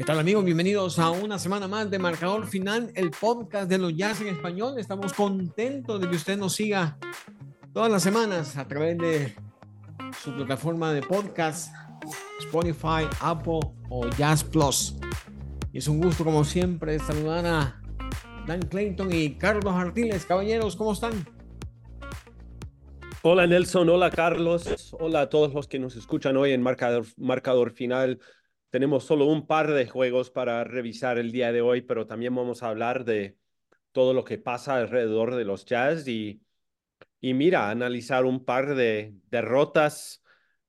[0.00, 0.44] ¿Qué tal amigos?
[0.46, 4.78] Bienvenidos a una semana más de Marcador Final, el podcast de los Jazz en español.
[4.78, 6.96] Estamos contentos de que usted nos siga
[7.74, 9.34] todas las semanas a través de
[10.22, 11.74] su plataforma de podcast,
[12.38, 13.60] Spotify, Apple
[13.90, 14.96] o Jazz Plus.
[15.70, 17.82] Y es un gusto como siempre saludar a
[18.46, 20.24] Dan Clayton y Carlos Artiles.
[20.24, 21.12] Caballeros, ¿cómo están?
[23.22, 27.72] Hola Nelson, hola Carlos, hola a todos los que nos escuchan hoy en Marcador, marcador
[27.72, 28.18] Final.
[28.70, 32.62] Tenemos solo un par de juegos para revisar el día de hoy, pero también vamos
[32.62, 33.36] a hablar de
[33.92, 36.40] todo lo que pasa alrededor de los Jazz y,
[37.20, 40.22] y mira, analizar un par de derrotas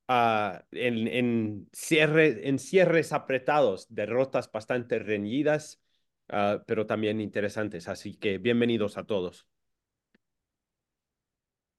[0.08, 5.80] uh, en, en, cierre, en cierres apretados, derrotas bastante reñidas,
[6.28, 7.88] uh, pero también interesantes.
[7.88, 9.48] Así que bienvenidos a todos.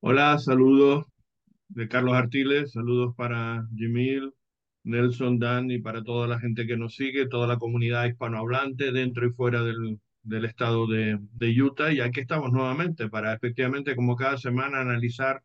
[0.06, 1.06] Hola, saludos
[1.70, 4.34] de Carlos Artiles, saludos para Jimil,
[4.84, 9.26] Nelson, Dan y para toda la gente que nos sigue, toda la comunidad hispanohablante dentro
[9.26, 11.94] y fuera del, del estado de, de, Utah.
[11.94, 15.42] Y aquí estamos nuevamente para efectivamente, como cada semana, analizar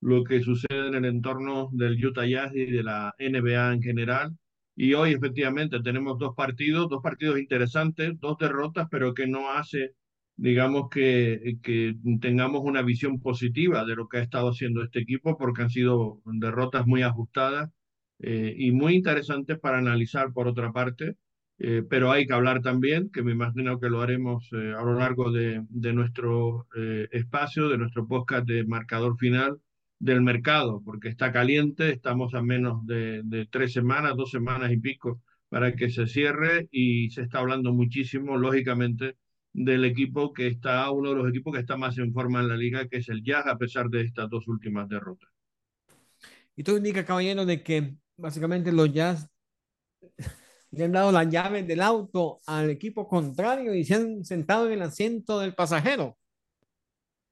[0.00, 4.38] lo que sucede en el entorno del Utah Jazz y de la NBA en general.
[4.76, 9.94] Y hoy efectivamente tenemos dos partidos, dos partidos interesantes, dos derrotas, pero que no hace,
[10.36, 15.36] digamos, que, que tengamos una visión positiva de lo que ha estado haciendo este equipo,
[15.38, 17.70] porque han sido derrotas muy ajustadas
[18.18, 21.16] eh, y muy interesantes para analizar por otra parte,
[21.58, 24.94] eh, pero hay que hablar también, que me imagino que lo haremos eh, a lo
[24.94, 26.66] largo de, de nuestro
[27.12, 29.58] espacio, de nuestro podcast de marcador final
[29.98, 34.78] del mercado, porque está caliente, estamos a menos de, de tres semanas, dos semanas y
[34.78, 39.16] pico para que se cierre y se está hablando muchísimo, lógicamente,
[39.56, 42.56] del equipo que está, uno de los equipos que está más en forma en la
[42.56, 45.30] liga, que es el Jazz, a pesar de estas dos últimas derrotas.
[46.54, 49.30] Y todo indica, caballero, de que básicamente los Jazz
[50.72, 54.74] le han dado las llaves del auto al equipo contrario y se han sentado en
[54.74, 56.18] el asiento del pasajero.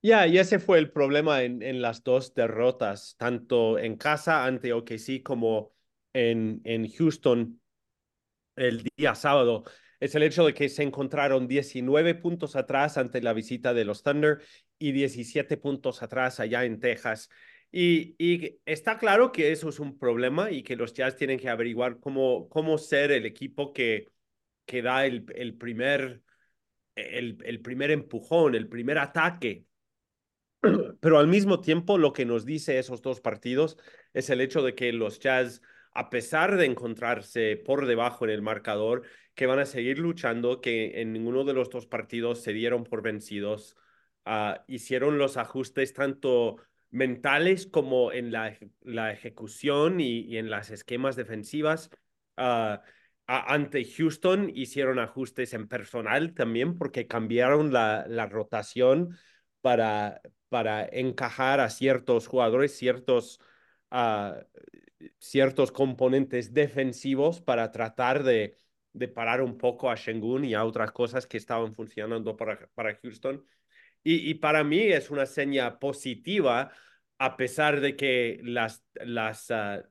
[0.03, 4.45] Ya, yeah, y ese fue el problema en, en, las dos derrotas, tanto en casa
[4.45, 5.73] ante OKC como
[6.13, 7.61] en, en Houston
[8.57, 9.65] el día sábado.
[10.05, 14.03] Es el hecho de que se encontraron 19 puntos atrás ante la visita de los
[14.03, 14.43] Thunder
[14.79, 17.31] y 17 puntos atrás allá en Texas.
[17.73, 18.15] Y,
[18.67, 22.51] está claro que eso es un problema y que los Jazz tienen que averiguar cómo,
[22.51, 24.13] cómo ser el equipo que,
[24.67, 26.21] que da el, el, primer,
[26.95, 29.65] el, el primer empujón, el primer ataque.
[31.01, 33.79] Pero al mismo tiempo lo que nos dice esos dos partidos
[34.13, 35.63] es el hecho de que los Jazz,
[35.95, 39.03] a pesar de encontrarse por debajo en el marcador,
[39.35, 43.03] que van a seguir luchando, que en ninguno de los dos partidos se dieron por
[43.03, 43.77] vencidos,
[44.27, 46.57] uh, hicieron los ajustes tanto
[46.91, 48.57] mentales como en la,
[49.11, 51.91] ejecución y, en las esquemas defensivas.
[52.37, 52.79] Uh,
[53.27, 59.17] ante Houston hicieron ajustes en personal también porque cambiaron la, rotación
[59.61, 63.41] para, para encajar a ciertos jugadores, ciertos,
[63.91, 64.35] uh,
[65.19, 68.59] ciertos componentes defensivos para tratar de,
[68.93, 72.97] de, parar un poco a Shengun y a otras cosas que estaban funcionando para, para
[72.97, 73.45] Houston.
[74.03, 76.73] Y, y para mí es una seña positiva
[77.19, 79.83] a pesar de que las, las uh,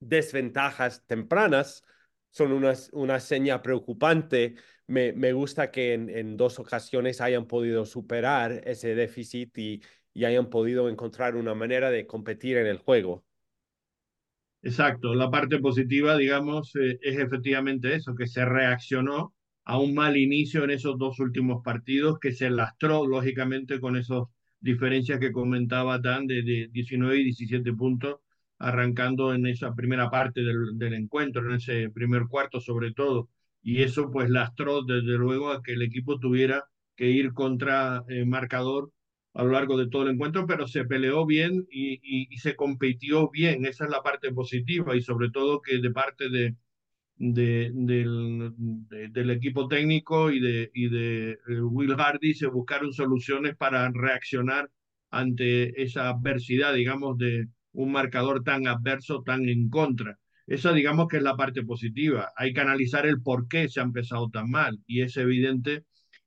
[0.00, 1.82] desventajas tempranas
[2.30, 4.56] son una, una seña preocupante.
[4.86, 9.82] Me, me gusta que en, en, dos ocasiones hayan podido superar ese déficit y,
[10.14, 13.24] y hayan podido encontrar una manera de competir en el juego.
[14.62, 19.34] Exacto, la parte positiva, digamos, eh, es efectivamente eso, que se reaccionó
[19.64, 24.28] a un mal inicio en esos dos últimos partidos, que se lastró, lógicamente, con esos
[24.60, 28.16] diferencias que comentaba Dan de, de 19 y 17 puntos,
[28.58, 33.28] arrancando en esa primera parte del, del, encuentro, en ese primer cuarto sobre todo.
[33.62, 36.64] Y eso pues lastró desde luego a que el equipo tuviera
[36.96, 38.92] que ir contra eh, marcador
[39.34, 43.30] a lo largo de todo el encuentro, pero se peleó bien y, y, se compitió
[43.30, 43.64] bien.
[43.66, 46.56] Esa es la parte positiva y sobre todo que de parte de,
[47.16, 48.52] del,
[48.88, 53.90] de, del, equipo técnico y de, y de eh, Will Hardy se buscaron soluciones para
[53.92, 54.70] reaccionar
[55.10, 60.18] ante esa adversidad, digamos, de un marcador tan adverso, tan en contra.
[60.46, 62.32] Esa, digamos, que es la parte positiva.
[62.36, 65.84] Hay que analizar el por qué se ha empezado tan mal y es evidente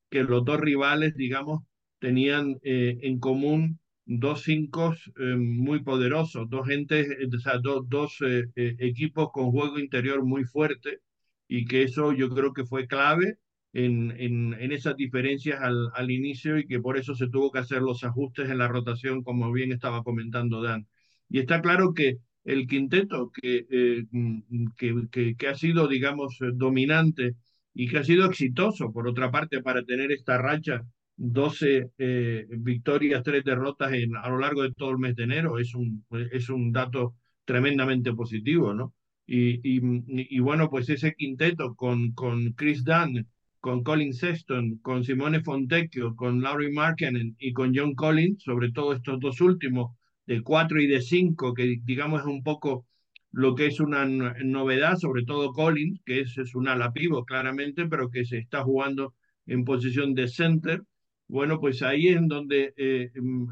[0.09, 1.63] que los dos rivales, digamos,
[2.05, 8.17] tenían eh, en común dos cinco eh, muy poderosos, dos gentes, o sea, do, dos
[8.21, 10.99] eh, eh, equipos con juego interior muy fuerte
[11.47, 13.37] y que eso yo creo que fue clave
[13.73, 17.59] en, en, en esas diferencias al, al, inicio y que por eso se tuvo que
[17.59, 20.87] hacer los ajustes en la rotación, como bien estaba comentando Dan.
[21.29, 27.35] Y está claro que el quinteto que, eh, mm, que, que, ha sido, digamos, dominante
[27.73, 30.83] y que ha sido exitoso, por otra parte, para tener esta racha,
[31.17, 35.59] 12 eh, victorias, 3 derrotas en, a lo largo de todo el mes de enero,
[35.59, 37.15] es un, es un dato
[37.45, 38.93] tremendamente positivo, ¿no?
[39.27, 43.27] Y, y, bueno, pues ese quinteto con, con Chris Dunn,
[43.59, 48.93] con Colin Sexton, con Simone Fontecchio, con Laurie Markkanen y con John Collins, sobre todo
[48.93, 49.95] estos dos últimos,
[50.27, 52.85] de 4 y de 5, que digamos es un poco
[53.31, 56.93] lo que es una novedad, sobre todo Collins, que es, es un ala
[57.27, 59.13] claramente, pero que se está jugando
[59.45, 60.83] en posición de center.
[61.27, 63.47] Bueno, pues ahí es en donde eh, mm,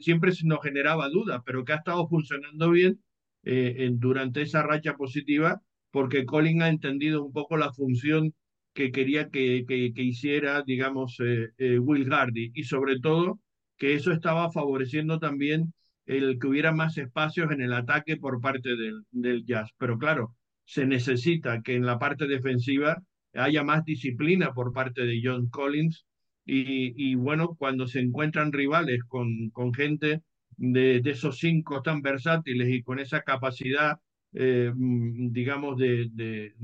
[0.00, 3.00] siempre nos generaba duda, pero que ha estado funcionando bien
[3.44, 8.34] eh, durante esa racha positiva, porque Collins ha entendido un poco la función
[8.74, 13.40] que quería que, que, hiciera, digamos, eh, eh, Will Hardy y sobre todo
[13.76, 15.72] que eso estaba favoreciendo también
[16.06, 18.70] el que hubiera más espacios en el ataque por parte
[19.10, 19.70] del Jazz.
[19.78, 23.02] Pero claro, se necesita que en la parte defensiva
[23.34, 26.06] haya más disciplina por parte de John Collins
[26.50, 30.22] y, bueno, cuando se encuentran rivales con, con gente
[30.56, 33.98] de, de, esos cinco tan versátiles y con esa capacidad,
[34.32, 36.54] eh, mm, digamos, de, de,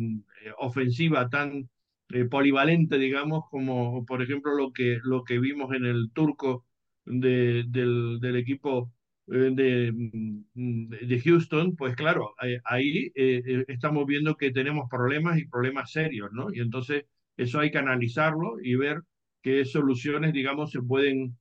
[0.58, 1.68] ofensiva tan
[2.10, 6.66] eh, polivalente, digamos, como por ejemplo lo que, lo que vimos en el turco
[7.04, 8.92] de, del, del equipo
[9.28, 12.34] eh, de, mm, Houston, pues claro,
[12.64, 16.52] ahí eh, estamos viendo que tenemos problemas y problemas serios, ¿no?
[16.52, 17.04] Y entonces
[17.36, 19.02] eso hay que analizarlo y ver
[19.44, 21.38] qué soluciones, digamos, se pueden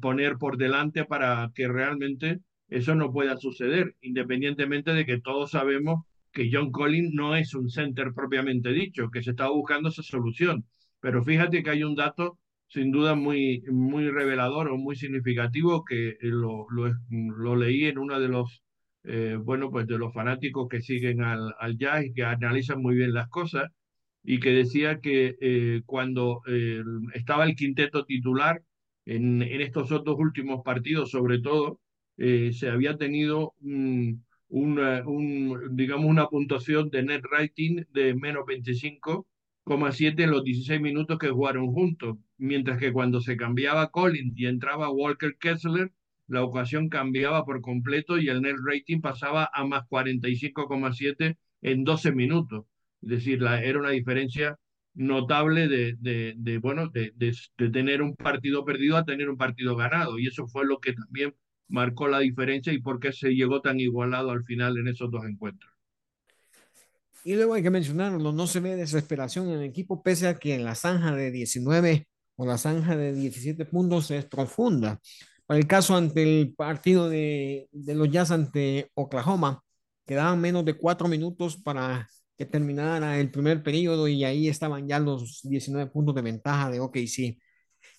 [0.00, 6.04] poner por delante para que realmente eso no pueda suceder, independientemente de que todos sabemos
[6.32, 10.66] que John Collins no es un center propiamente dicho, que se está buscando esa solución.
[11.00, 16.16] Pero fíjate que hay un dato sin duda muy, muy revelador o muy significativo que
[16.20, 18.62] lo, lo, lo leí en uno de los,
[19.04, 22.94] eh, bueno, pues de los fanáticos que siguen al, al jazz y que analizan muy
[22.94, 23.70] bien las cosas
[24.22, 26.82] y que decía que eh, cuando eh,
[27.14, 28.62] estaba el quinteto titular
[29.06, 31.80] en, estos otros últimos partidos, sobre todo,
[32.16, 40.22] se había tenido un una, un, digamos, una puntuación de net rating de menos 25,7
[40.22, 44.90] en los 16 minutos que jugaron juntos, mientras que cuando se cambiaba Collins y entraba
[44.90, 45.92] Walker Kessler,
[46.26, 52.12] la ocasión cambiaba por completo y el net rating pasaba a más 45,7 en 12
[52.12, 52.64] minutos.
[53.02, 54.58] Es decir, la, era una diferencia
[54.94, 59.76] notable de, de, de bueno, de, de, tener un partido perdido a tener un partido
[59.76, 60.18] ganado.
[60.18, 61.34] Y eso fue lo que también
[61.68, 65.24] marcó la diferencia y por qué se llegó tan igualado al final en esos dos
[65.24, 65.72] encuentros.
[67.24, 70.58] Y luego hay que mencionarlo, no se ve desesperación en el equipo, pese a que
[70.58, 75.00] la zanja de 19 o la zanja de 17 puntos es profunda.
[75.46, 79.62] Para el caso ante el partido de, de los Jazz ante Oklahoma,
[80.06, 85.00] quedaban menos de cuatro minutos para que terminara el primer periodo y ahí estaban ya
[85.00, 87.38] los 19 puntos de ventaja de OKC.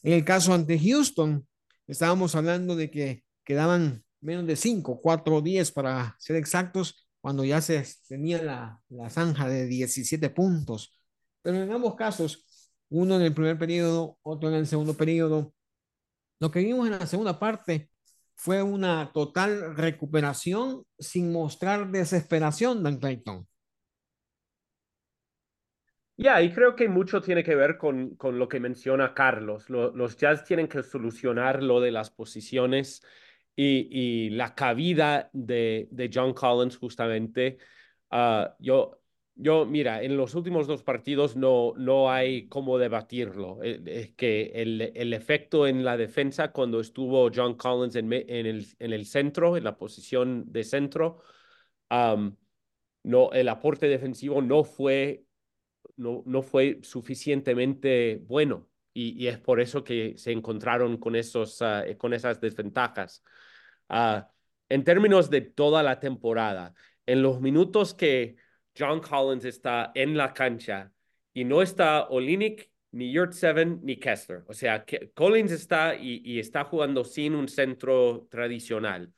[0.01, 1.45] En el caso ante Houston,
[1.87, 7.59] estábamos hablando de que quedaban menos de 5, 4 10 para ser exactos, cuando ya
[7.59, 10.97] se tenía la, la zanja de 17 puntos.
[11.41, 12.45] Pero en ambos casos,
[12.87, 15.53] uno en el primer periodo, otro en el segundo periodo,
[16.39, 17.89] lo que vimos en la segunda parte
[18.35, 23.48] fue una total recuperación sin mostrar desesperación, Dan Clayton.
[26.21, 29.69] Ya, y creo que mucho tiene que ver con, con lo que menciona Carlos.
[29.69, 33.01] los Jazz tienen que solucionar lo de las posiciones
[33.55, 37.57] y, la cabida de, de, John Collins justamente.
[38.11, 38.99] Uh, yo,
[39.35, 43.63] yo, mira, en los últimos dos partidos no, no hay cómo debatirlo.
[43.63, 48.45] Es eh, que el, el, efecto en la defensa cuando estuvo John Collins en, en,
[48.45, 51.21] el, en el centro, en la posición de centro,
[51.89, 52.35] um,
[53.03, 55.25] no, el aporte defensivo no fue,
[55.95, 58.67] no, no fue suficientemente bueno.
[58.93, 63.23] Y, es por eso que se encontraron con, esos, uh, con esas desventajas.
[63.87, 64.29] Ah,
[64.67, 66.73] en términos de toda la temporada,
[67.05, 68.35] en los minutos que
[68.77, 70.91] John Collins está en la cancha
[71.33, 74.43] y no está Olinik, ni Yurt Seven, ni Kessler.
[74.47, 79.13] O sea, Collins está y, está jugando sin un centro tradicional.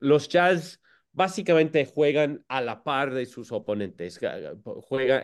[0.00, 0.80] Los Jazz
[1.12, 4.20] básicamente juegan a la par de sus oponentes.
[4.64, 5.22] Juegan,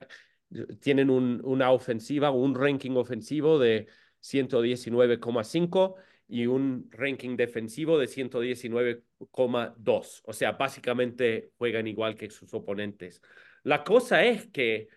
[0.80, 3.86] tienen una ofensiva, un ranking ofensivo de
[4.20, 5.96] 119,5
[6.28, 10.22] y un ranking defensivo de 119,2.
[10.24, 13.20] O sea, básicamente juegan igual que sus oponentes.
[13.62, 14.88] La cosa es que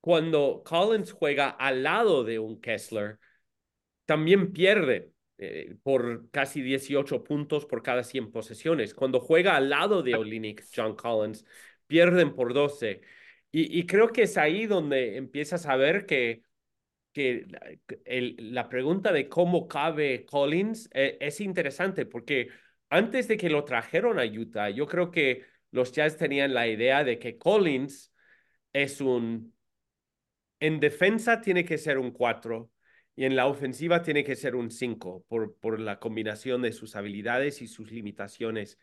[0.00, 3.18] cuando Collins juega al lado de un Kessler,
[4.04, 8.94] también pierde eh, por casi 18 puntos por cada 100 posesiones.
[8.94, 11.44] Cuando juega al lado de Olinick, John Collins,
[11.86, 13.00] pierden por 12.
[13.54, 16.42] Y, creo que es ahí donde empiezas a ver que,
[17.12, 17.46] que
[18.06, 22.48] el, la pregunta de cómo cabe Collins eh, es interesante porque
[22.88, 27.04] antes de que lo trajeron a Utah, yo creo que los Jazz tenían la idea
[27.04, 28.12] de que Collins
[28.72, 29.54] es un...
[30.60, 32.70] En defensa tiene que ser un 4
[33.16, 36.96] y en la ofensiva tiene que ser un 5 por, por la combinación de sus
[36.96, 38.78] habilidades y sus limitaciones.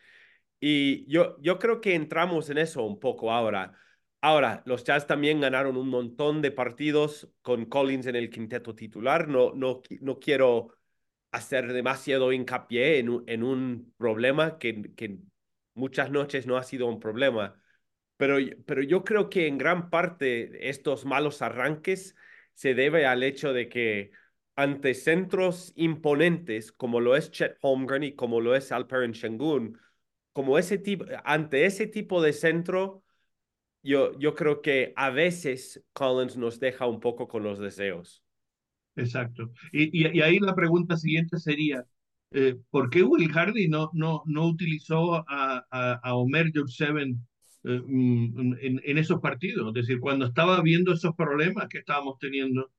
[0.60, 3.74] Y yo, yo creo que entramos en eso un poco ahora.
[4.22, 9.28] Ahora, los Jazz también ganaron un montón de partidos con Collins en el quinteto titular.
[9.30, 10.76] No, no, no quiero
[11.32, 15.20] hacer demasiado hincapié en en un problema que, que
[15.74, 17.62] muchas noches no ha sido un problema.
[18.18, 22.16] Pero, pero yo creo que en gran parte estos malos arranques
[22.54, 24.12] se debe al hecho de que
[24.56, 29.80] ante centros imponentes como lo es Chet Holmgren y como lo es Alperen Shengun,
[30.34, 33.04] como ese tipo, ante ese tipo de centro,
[33.84, 38.24] yo, yo creo que a veces Collins nos deja un poco con los deseos.
[38.96, 39.52] Exacto.
[39.72, 41.86] Y, y, ahí la pregunta siguiente sería,
[42.32, 47.26] eh, ¿por qué Will Hardy no, no, no utilizó a, a, a Omer Jurseven
[47.64, 49.68] eh, mm, en, en, esos partidos?
[49.70, 52.72] Es decir, cuando estaba viendo esos problemas que estábamos teniendo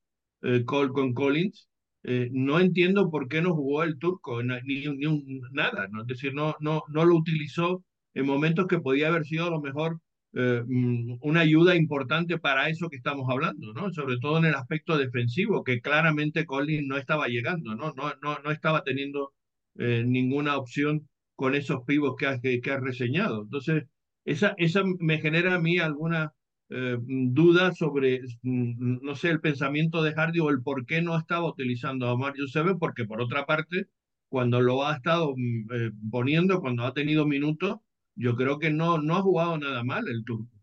[0.42, 1.68] eh, con Collins,
[2.02, 6.02] eh, no entiendo por qué no jugó el turco, ni, ni un, nada, ¿no?
[6.02, 10.00] es decir, no, no, no lo utilizó en momentos que podía haber sido lo mejor
[10.34, 13.92] eh, mm, una ayuda importante para eso que estamos hablando, ¿no?
[13.92, 17.92] Sobre todo en el aspecto defensivo, que claramente Collins no estaba llegando, ¿no?
[17.94, 19.32] No, no, no estaba teniendo
[19.76, 23.42] eh, ninguna opción con esos pivos que has, que, que has reseñado.
[23.42, 23.84] Entonces,
[24.24, 26.32] esa, esa me genera a mí alguna
[26.70, 31.16] eh, duda sobre, mm, no sé, el pensamiento de Hardy o el por qué no
[31.18, 33.86] estaba utilizando a Mario Seve, porque por otra parte,
[34.28, 37.78] cuando lo ha estado mm, eh, poniendo, cuando ha tenido minutos,
[38.20, 40.54] yo creo que no, no ha jugado nada mal el turco.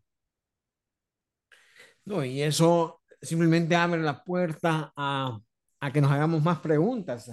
[2.04, 5.38] No, y eso simplemente abre la puerta a,
[5.80, 7.30] a que nos hagamos más preguntas.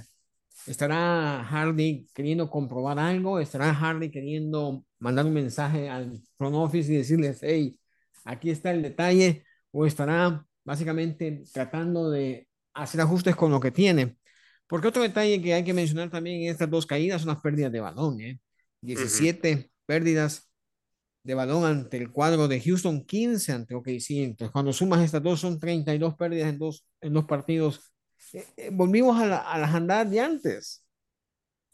[0.65, 3.39] ¿Estará Hardy queriendo comprobar algo?
[3.39, 7.79] ¿Estará Hardy queriendo mandar un mensaje al front office y decirles, hey,
[8.23, 9.45] aquí está el detalle?
[9.71, 14.17] ¿O estará básicamente tratando de hacer ajustes con lo que tiene?
[14.67, 17.71] Porque otro detalle que hay que mencionar también en estas dos caídas son las pérdidas
[17.71, 18.19] de balón.
[18.21, 18.39] ¿eh?
[18.81, 19.74] 17 uh -huh.
[19.85, 20.49] Pérdidas
[21.23, 24.23] de balón ante el cuadro de Houston, 15 ante OKC.
[24.23, 27.93] Entonces, cuando sumas estas dos, son 32 pérdidas en dos, en dos partidos.
[28.33, 30.83] Eh, eh, volvimos a, la, a, las andadas de antes.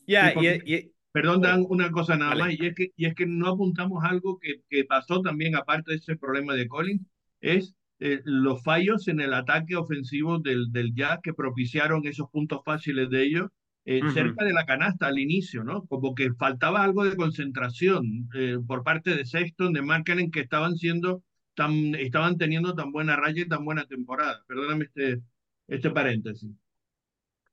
[0.08, 2.44] Ya, yeah, y, y, Perdón, Dan, una cosa nada vale.
[2.44, 5.92] más, y es, que, y es que no apuntamos algo que, que pasó también, aparte
[5.92, 7.06] de ese problema de Collins,
[7.42, 12.62] es eh, los fallos en el ataque ofensivo del, del Jazz que propiciaron esos puntos
[12.64, 13.50] fáciles de ellos
[13.86, 14.14] eh, uh -huh.
[14.14, 15.86] cerca de la canasta al inicio, ¿no?
[15.86, 20.76] Como que faltaba algo de concentración eh, por parte de Sexton, de Markkinen, que estaban
[20.76, 21.24] siendo
[21.56, 24.44] tan, estaban teniendo tan buena raya y tan buena temporada.
[24.48, 25.22] Perdóname este,
[25.68, 26.52] este paréntesis.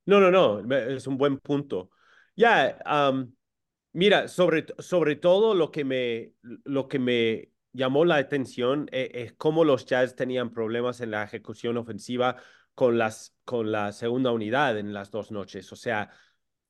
[0.05, 1.91] No, no, no, es un buen punto.
[2.37, 3.33] Ya, yeah, um,
[3.93, 6.33] mira, sobre, sobre todo lo que me,
[6.65, 11.25] lo que me llamó la atención es, es cómo los Jazz tenían problemas en la
[11.25, 12.37] ejecución ofensiva
[12.79, 15.73] con, las, con la segunda unidad en las dos noches.
[15.73, 16.13] O sea,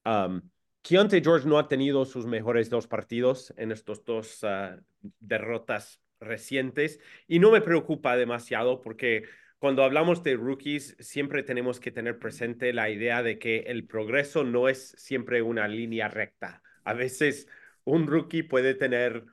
[0.06, 0.40] um,
[0.80, 4.80] Keontae George no ha tenido sus mejores dos partidos en estos dos uh,
[5.20, 9.24] derrotas recientes y no me preocupa demasiado porque
[9.58, 14.44] cuando hablamos de rookies siempre tenemos que tener presente la idea de que el progreso
[14.44, 16.62] no es siempre una línea recta.
[16.84, 17.48] A veces
[17.84, 19.26] un rookie puede tener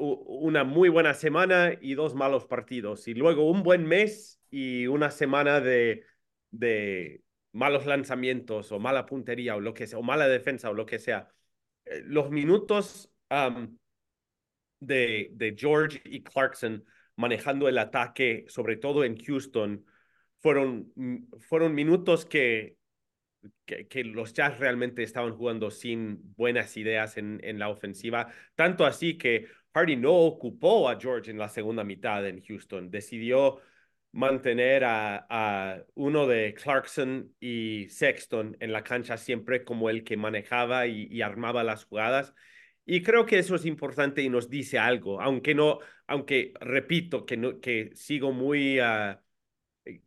[0.00, 5.10] una muy buena semana y dos malos partidos y luego un buen mes y una
[5.10, 6.04] semana de,
[6.50, 10.86] de malos lanzamientos o mala puntería o lo que sea, o mala defensa o lo
[10.86, 11.28] que sea.
[12.04, 13.12] Los minutos
[14.80, 16.84] de, de George y Clarkson
[17.16, 19.84] manejando el ataque, sobre todo en Houston,
[20.38, 20.92] fueron,
[21.40, 22.78] fueron minutos que,
[23.66, 28.86] que, que, los Jazz realmente estaban jugando sin buenas ideas en, en la ofensiva, tanto
[28.86, 33.60] así que Hardy no ocupó a George en la segunda mitad en Houston, decidió
[34.12, 40.16] mantener a, a, uno de Clarkson y Sexton en la cancha siempre como el que
[40.16, 42.34] manejaba y, armaba las jugadas.
[42.84, 47.36] Y creo que eso es importante y nos dice algo, aunque no, aunque repito que,
[47.36, 49.16] no, que sigo muy, uh,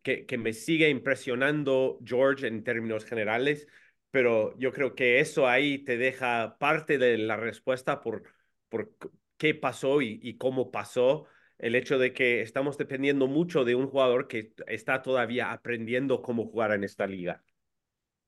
[0.02, 3.66] que, que me sigue impresionando George en términos generales,
[4.10, 8.24] pero yo creo que eso ahí te deja parte de la respuesta por,
[8.68, 8.90] por
[9.36, 11.26] qué pasó y, y cómo pasó
[11.58, 16.46] el hecho de que estamos dependiendo mucho de un jugador que está todavía aprendiendo cómo
[16.46, 17.42] jugar en esta liga.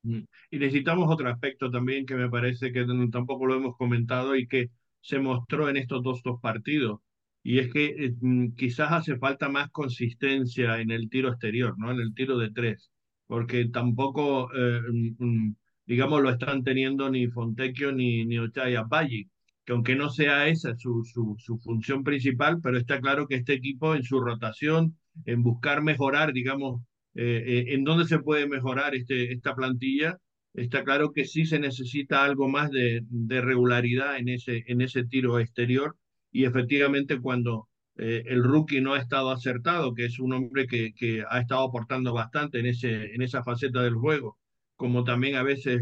[0.02, 0.20] Mm.
[0.50, 4.70] Y necesitamos otro aspecto también que me parece que tampoco lo hemos comentado y que
[5.00, 7.00] se mostró en estos dos, dos partidos.
[7.42, 11.90] Y es que eh, mm, quizás hace falta más consistencia en el tiro exterior, ¿no?
[11.92, 12.90] En el tiro de tres.
[13.26, 14.80] Porque tampoco, eh,
[15.18, 15.54] mm,
[15.86, 19.28] digamos, lo están teniendo ni Fontecchio ni, ni Ochaya Valle,
[19.66, 23.54] que aunque no sea esa su, su, su función principal, pero está claro que este
[23.54, 26.82] equipo en su rotación, en buscar mejorar, digamos,
[27.16, 30.18] eh, eh, en dónde se puede mejorar este, esta plantilla,
[30.54, 35.04] está claro que sí se necesita algo más de, de regularidad en ese, en ese
[35.04, 35.96] tiro exterior.
[36.30, 40.92] Y efectivamente cuando eh, el rookie no ha estado acertado, que es un hombre que,
[40.94, 44.38] que ha estado aportando bastante en, ese, en esa faceta del juego,
[44.76, 45.80] como también a veces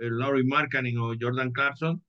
[0.00, 2.02] Laurie Markkanen o Jordan Clarkson,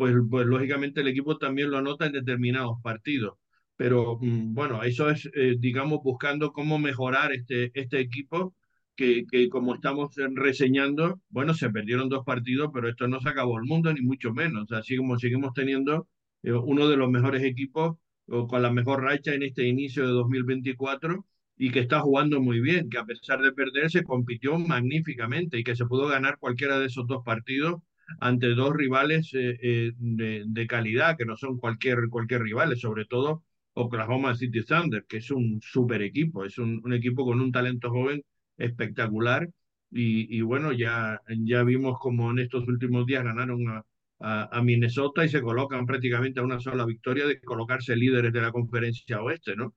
[0.00, 3.34] pues, pues lógicamente el equipo también lo anota en determinados partidos
[3.80, 8.54] pero mm, bueno, eso es, eh, digamos, buscando cómo mejorar este, este equipo,
[8.94, 13.58] que, que, como estamos reseñando, bueno, se perdieron dos partidos, pero esto no se acabó
[13.58, 14.70] el mundo, ni mucho menos.
[14.72, 16.06] Así como seguimos teniendo
[16.42, 17.96] eh, uno de los mejores equipos
[18.28, 21.24] o con la mejor racha en este inicio de 2024
[21.56, 25.74] y que está jugando muy bien, que a pesar de perderse compitió magníficamente y que
[25.74, 27.80] se pudo ganar cualquiera de esos dos partidos
[28.18, 33.44] ante dos rivales eh, de, de, calidad, que no son cualquier, cualquier rivales, sobre todo
[33.74, 38.22] Oklahoma City Thunder, que es un super equipo, es un, equipo con un talento joven
[38.56, 39.48] espectacular.
[39.92, 43.84] Y, bueno, ya, ya vimos como en estos últimos días ganaron a,
[44.20, 48.40] a, a, Minnesota y se colocan prácticamente a una sola victoria de colocarse líderes de
[48.40, 49.74] la conferencia oeste, ¿no?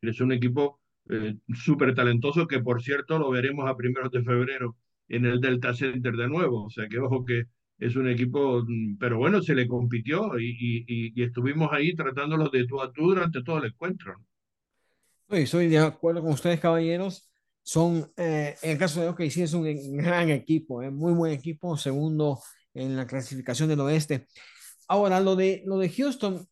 [0.00, 4.76] Es un equipo eh, súper talentoso que, por cierto, lo veremos a primeros de febrero
[5.08, 6.64] en el Delta Center de nuevo.
[6.64, 7.44] O sea que, ojo, que
[7.82, 12.48] es un equipo, mm, pero bueno, se le compitió y, y, y estuvimos ahí tratándolo
[12.48, 14.14] de tú a tú durante todo el encuentro.
[15.30, 17.28] Sí, soy de acuerdo con ustedes, caballeros.
[17.62, 21.76] Son, eh, en el caso de OKC, es un gran equipo, eh, muy buen equipo,
[21.76, 22.40] segundo
[22.74, 24.26] en la clasificación del oeste.
[24.88, 26.46] Ahora, lo de, lo de Houston,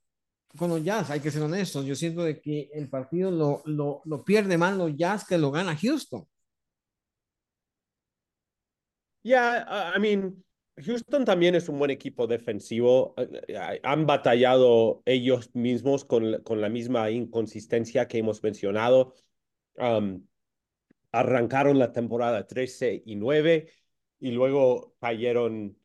[0.56, 4.02] con los Jazz, hay que ser honestos, yo siento de que el partido lo, lo,
[4.04, 6.24] lo pierde más los Jazz que lo gana Houston.
[9.22, 10.42] Yeah, I mean,
[10.76, 13.14] Houston también es un buen equipo defensivo.
[13.16, 19.14] Eh, eh, han batallado ellos mismos con, con la misma inconsistencia que hemos mencionado.
[21.12, 23.68] Arrancaron la temporada 13 y 9
[24.20, 25.76] y luego cayeron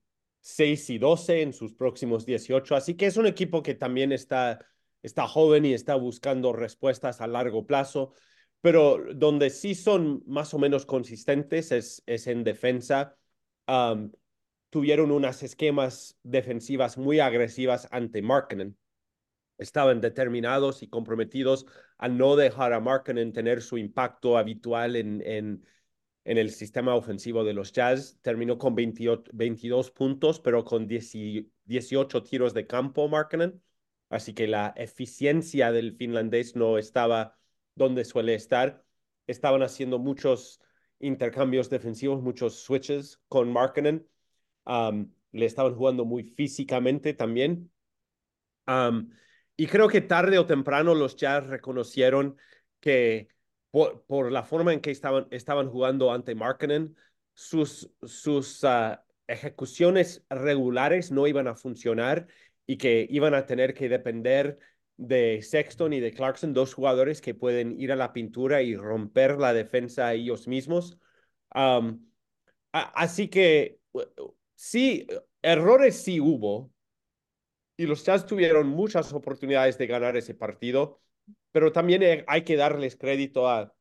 [0.41, 2.75] 6 y 12 en sus próximos 18.
[2.75, 4.59] Así que es un equipo que también está,
[5.01, 8.13] está joven y está buscando respuestas a largo plazo.
[8.61, 13.17] Pero donde sí son más o menos consistentes es, es en defensa.
[14.75, 18.77] Tuvieron unas esquemas defensivas muy agresivas ante Markkinen.
[19.57, 21.65] Estaban determinados y comprometidos
[21.97, 25.65] a no dejar a Markkinen tener su impacto habitual en, en,
[26.25, 28.19] en el sistema ofensivo de los Jazz.
[28.21, 31.13] Terminó con 28, 22 puntos, pero con 10,
[31.63, 33.63] 18 tiros de campo Markkinen.
[34.09, 37.39] Así que la eficiencia del finlandés no estaba
[37.75, 38.83] donde suele estar.
[39.25, 40.59] Estaban haciendo muchos
[40.99, 44.05] intercambios defensivos, muchos switches con Markkinen
[44.65, 47.71] Um, le estaban jugando muy físicamente también.
[48.67, 49.09] Um,
[49.57, 52.37] y creo que tarde o temprano los Jazz reconocieron
[52.79, 53.27] que
[53.71, 56.95] por, por la forma en que estaban, estaban jugando ante Markkinen,
[57.33, 58.97] sus, sus uh,
[59.27, 62.27] ejecuciones regulares no iban a funcionar
[62.65, 64.57] y que iban a tener que depender
[64.97, 69.37] de Sexton y de Clarkson, dos jugadores que pueden ir a la pintura y romper
[69.37, 70.97] la defensa ellos mismos.
[71.53, 72.09] Um,
[72.71, 73.79] así que
[74.55, 75.07] sí,
[75.41, 76.71] errores sí hubo,
[77.77, 81.01] y los Jazz tuvieron muchas oportunidades de ganar ese partido,
[81.51, 83.73] pero también hay que darles crédito a,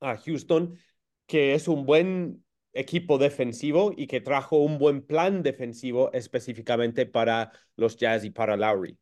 [0.00, 0.78] a Houston,
[1.26, 7.50] que es un buen equipo defensivo y que trajo un buen plan defensivo específicamente para
[7.74, 8.98] los Jazz y para Lowry.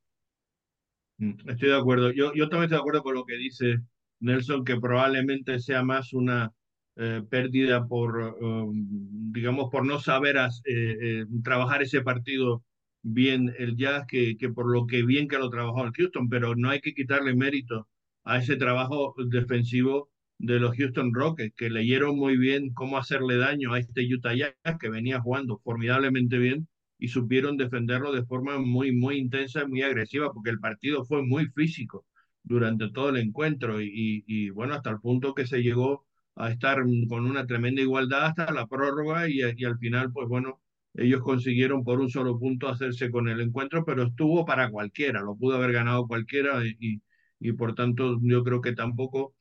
[1.18, 2.12] Mm, estoy de acuerdo.
[2.12, 3.78] Yo, yo también estoy de acuerdo con lo que dice
[4.20, 6.52] Nelson, que probablemente sea más una
[6.96, 12.64] eh, pérdida por, um, digamos, por no saber eh, eh, trabajar ese partido
[13.02, 16.54] bien el Jazz, que, que por lo que bien que lo trabajó el Houston, pero
[16.57, 17.88] no hay que quitarle mérito
[18.24, 23.72] a ese trabajo defensivo de los Houston Rockets, que leyeron muy bien cómo hacerle daño
[23.72, 28.92] a este Utah Jazz, que venía jugando formidablemente bien, y supieron defenderlo de forma muy,
[28.92, 32.07] muy intensa y muy agresiva, porque el partido fue muy físico
[32.42, 36.50] durante todo el encuentro, y, y, y bueno, hasta el punto que se llegó a
[36.50, 40.60] estar con una tremenda igualdad hasta la prórroga y, y, al final, pues bueno,
[40.94, 45.36] ellos consiguieron por un solo punto hacerse con el encuentro, pero estuvo para cualquiera, lo
[45.36, 47.00] pudo haber ganado cualquiera y,
[47.40, 49.34] y por tanto yo creo que tampoco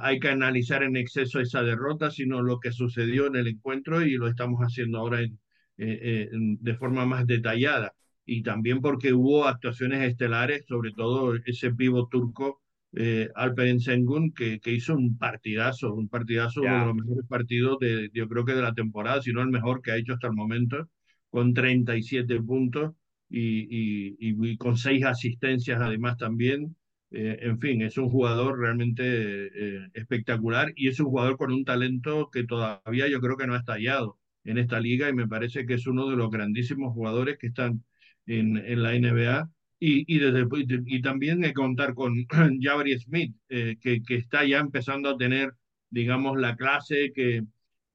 [0.00, 4.16] hay que analizar en exceso esa derrota, sino lo que sucedió en el encuentro y
[4.16, 5.38] lo estamos haciendo ahora en,
[5.78, 7.94] eh, eh, de forma más detallada.
[8.26, 12.59] Y también porque hubo actuaciones estelares, sobre todo ese pivo turco
[12.94, 17.78] eh, Alperen Sengun, que, que, hizo un partidazo, un partidazo, uno de los mejores partidos
[17.78, 20.26] de, yo creo que de la temporada, si no el mejor que ha hecho hasta
[20.28, 20.88] el momento,
[21.30, 22.92] con 37 puntos
[23.28, 26.76] y, y, y con seis asistencias además también.
[27.12, 31.64] Eh, en fin, es un jugador realmente eh, espectacular y es un jugador con un
[31.64, 35.66] talento que todavía yo creo que no ha estallado en esta liga y me parece
[35.66, 37.84] que es uno de los grandísimos jugadores que están
[38.26, 39.50] en, en la NBA.
[39.82, 40.46] Y, y, desde,
[40.86, 42.26] y también hay contar con
[42.60, 45.54] Jabari Smith, eh, que, que está ya empezando a tener,
[45.88, 47.44] digamos, la clase que,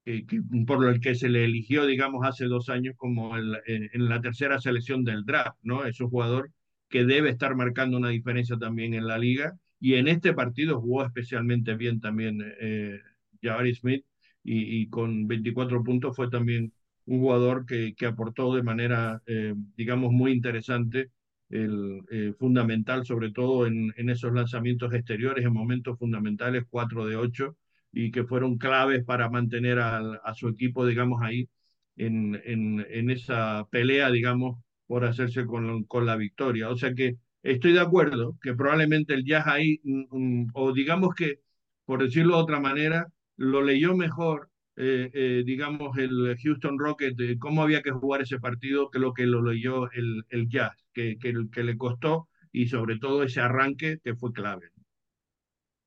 [0.04, 3.88] que, que, por el que se le eligió, digamos, hace dos años como el, en,
[3.92, 5.84] en, la tercera selección del draft, ¿no?
[5.86, 6.50] Es un jugador
[6.88, 9.56] que debe estar marcando una diferencia también en la liga.
[9.80, 13.00] Y en este partido jugó especialmente bien también eh,
[13.42, 14.04] Jabari Smith
[14.42, 16.72] y, y, con 24 puntos fue también
[17.06, 21.10] un jugador que, que aportó de manera, eh, digamos, muy interesante,
[21.50, 27.16] el, eh, fundamental, sobre todo en, en, esos lanzamientos exteriores, en momentos fundamentales, 4 de
[27.16, 27.56] 8,
[27.92, 31.48] y que fueron claves para mantener a, a su equipo, digamos, ahí
[31.96, 36.70] en, en, en esa pelea, digamos, por hacerse con, con la victoria.
[36.70, 41.40] O sea que estoy de acuerdo que probablemente el Jazz ahí, um, o digamos que,
[41.84, 47.38] por decirlo de otra manera, lo leyó mejor, eh, eh, digamos, el Houston Rockets, de
[47.38, 51.18] cómo había que jugar ese partido que lo que lo leyó el, el Jazz, que,
[51.18, 54.70] que, que le costó y sobre todo ese arranque que fue clave.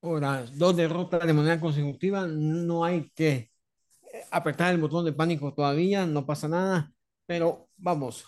[0.01, 3.51] Ahora, dos derrotas de manera consecutiva, no hay que
[4.31, 6.91] apretar el botón de pánico todavía, no pasa nada,
[7.25, 8.25] pero vamos,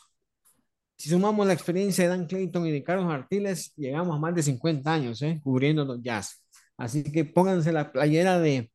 [1.01, 4.43] si sumamos la experiencia de Dan Clayton y de Carlos Artiles, llegamos a más de
[4.43, 5.39] 50 años ¿eh?
[5.43, 6.45] cubriendo los jazz.
[6.77, 8.71] Así que pónganse la playera de,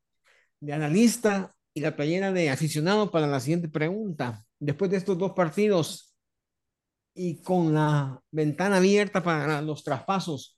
[0.59, 4.43] de analista y la playera de aficionado para la siguiente pregunta.
[4.57, 6.15] Después de estos dos partidos
[7.13, 10.57] y con la ventana abierta para los traspasos,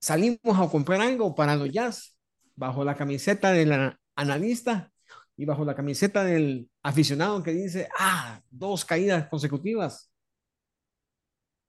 [0.00, 2.18] salimos a comprar algo para los jazz
[2.56, 4.90] bajo la camiseta del analista
[5.36, 10.10] y bajo la camiseta del aficionado que dice, ah, dos caídas consecutivas.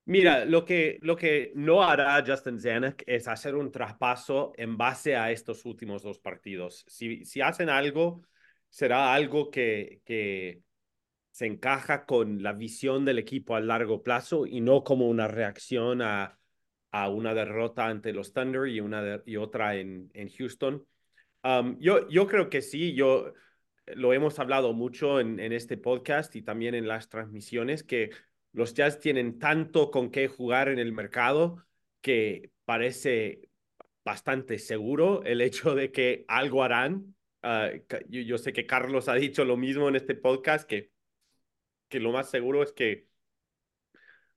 [0.06, 5.15] Mira, lo que, lo que no hará Justin Zanuck es hacer un traspaso en base
[5.15, 6.84] a estos últimos dos partidos.
[6.88, 8.24] Si, si hacen algo,
[8.70, 10.62] será algo que, que
[11.32, 16.02] se encaja con la visión del equipo a largo plazo y no como una reacción
[16.02, 16.40] a,
[16.92, 20.86] a una derrota ante los Thunder y, una y otra en, en Houston.
[21.44, 23.34] Um, yo, yo creo que sí, yo
[23.86, 28.10] lo hemos hablado mucho en, en este podcast y también en las transmisiones, que
[28.52, 31.64] los Jazz tienen tanto con qué jugar en el mercado
[32.02, 33.50] que parece
[34.04, 37.17] bastante seguro el hecho de que algo harán.
[37.43, 40.91] Yo, yo, sé que Carlos ha dicho lo mismo en este podcast, que,
[41.88, 43.08] que lo más seguro es que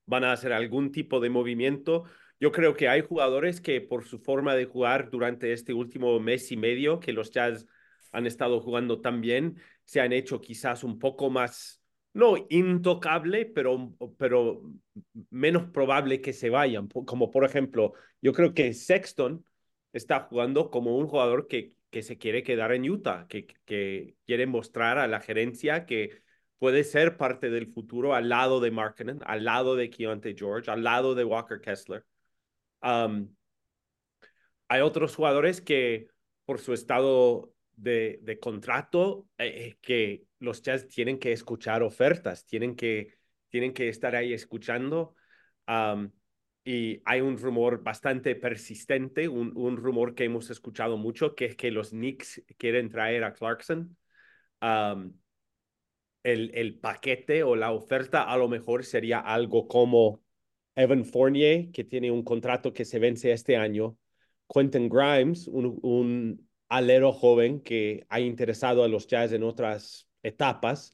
[0.05, 2.05] van a hacer algún tipo de movimiento.
[2.39, 6.51] Yo creo que hay jugadores que por su forma de jugar durante este último mes
[6.51, 7.65] y medio, que los Jazz
[8.11, 11.81] han estado jugando tan bien, se han hecho quizás un poco más
[12.13, 14.63] no intocable, pero, pero
[15.29, 16.87] menos probable que se vayan.
[16.87, 19.45] Como por ejemplo, yo creo que Sexton
[19.93, 24.47] está jugando como un jugador que, que se quiere quedar en Utah, que, que quiere
[24.47, 26.23] mostrar a la gerencia que
[26.57, 30.83] puede ser parte del futuro al lado de Markkinen, al lado de Keontae George, al
[30.83, 32.05] lado de Walker Kessler.
[32.81, 33.35] Um,
[34.67, 36.07] hay otros jugadores que
[36.45, 42.75] por su estado de, de contrato eh, que los Jazz tienen que escuchar ofertas, tienen
[42.75, 43.15] que,
[43.49, 45.15] tienen que estar ahí escuchando.
[45.67, 46.11] Um,
[46.63, 51.55] y hay un rumor bastante persistente, un, un, rumor que hemos escuchado mucho, que es
[51.55, 53.97] que los Knicks quieren traer a Clarkson.
[56.23, 60.21] El, el paquete o la oferta a lo mejor sería algo como
[60.75, 63.97] Evan Fournier, que tiene un contrato que se vence este año,
[64.47, 70.93] Quentin Grimes, un, un alero joven que ha interesado a los Jazz en otras etapas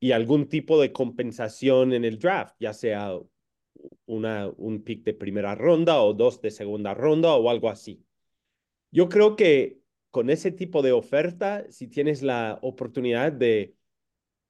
[0.00, 3.12] y algún tipo de compensación en el draft, ya sea
[4.06, 8.04] una, un pick de primera ronda o dos de segunda ronda o algo así.
[8.90, 13.74] Yo creo que con ese tipo de oferta, si tienes la oportunidad de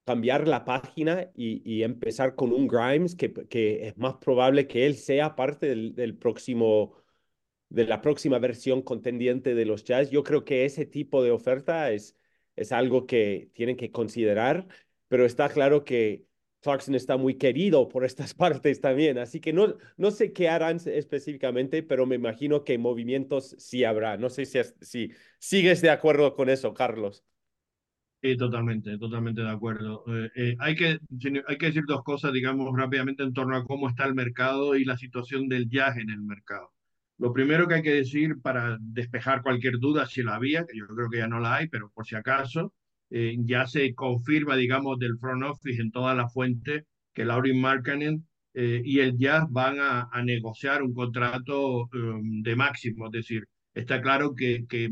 [0.05, 4.95] cambiar la página y, empezar con un Grimes, que, que, es más probable que él
[4.97, 6.95] sea parte del, del próximo
[7.73, 10.11] de la próxima versión contendiente de los Jazz.
[10.11, 12.15] Yo creo que ese tipo de oferta es,
[12.55, 14.67] es algo que tienen que considerar,
[15.07, 16.25] pero está claro que
[16.63, 20.77] Clarkson está muy querido por estas partes también, así que no, no sé qué harán
[20.85, 24.17] específicamente, pero me imagino que movimientos sí habrá.
[24.17, 27.23] No sé si, si sigues de acuerdo con eso, Carlos.
[28.21, 30.05] Sí, totalmente, totalmente de acuerdo.
[30.07, 30.97] Eh, eh, hay, que,
[31.45, 34.85] hay que decir dos cosas, digamos, rápidamente en torno a cómo está el mercado y
[34.85, 36.71] la situación del jazz en el mercado.
[37.17, 40.87] Lo primero que hay que decir para despejar cualquier duda, si la había, que yo
[40.87, 42.73] creo que ya no la hay, pero por si acaso,
[43.15, 48.27] eh, ya se confirma, digamos, del front office en toda la fuente que Laurin Markkanen
[48.55, 53.05] eh, y el Jazz van a, negociar un contrato um, de máximo.
[53.07, 53.45] Es decir,
[53.75, 54.89] está claro que, que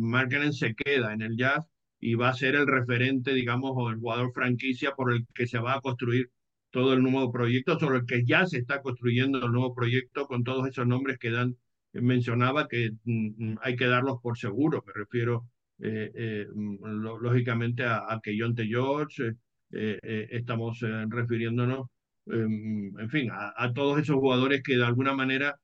[0.51, 1.65] se queda en el Jazz
[1.99, 5.57] y va a ser el referente, digamos, o el jugador franquicia por el que se
[5.57, 6.29] va a construir
[6.69, 10.43] todo el nuevo proyecto, sobre el que ya se está construyendo el nuevo proyecto con
[10.43, 11.57] todos esos nombres que Dan
[11.93, 14.83] mencionaba que mm, hay que darlos por seguro.
[14.85, 15.49] Me refiero
[15.83, 16.77] eh, eh, mm,
[17.21, 18.67] lógicamente a, John T.
[18.67, 19.33] George,
[19.71, 21.87] eh, estamos refiriéndonos,
[22.27, 25.59] en fin, a, todos esos jugadores que de alguna manera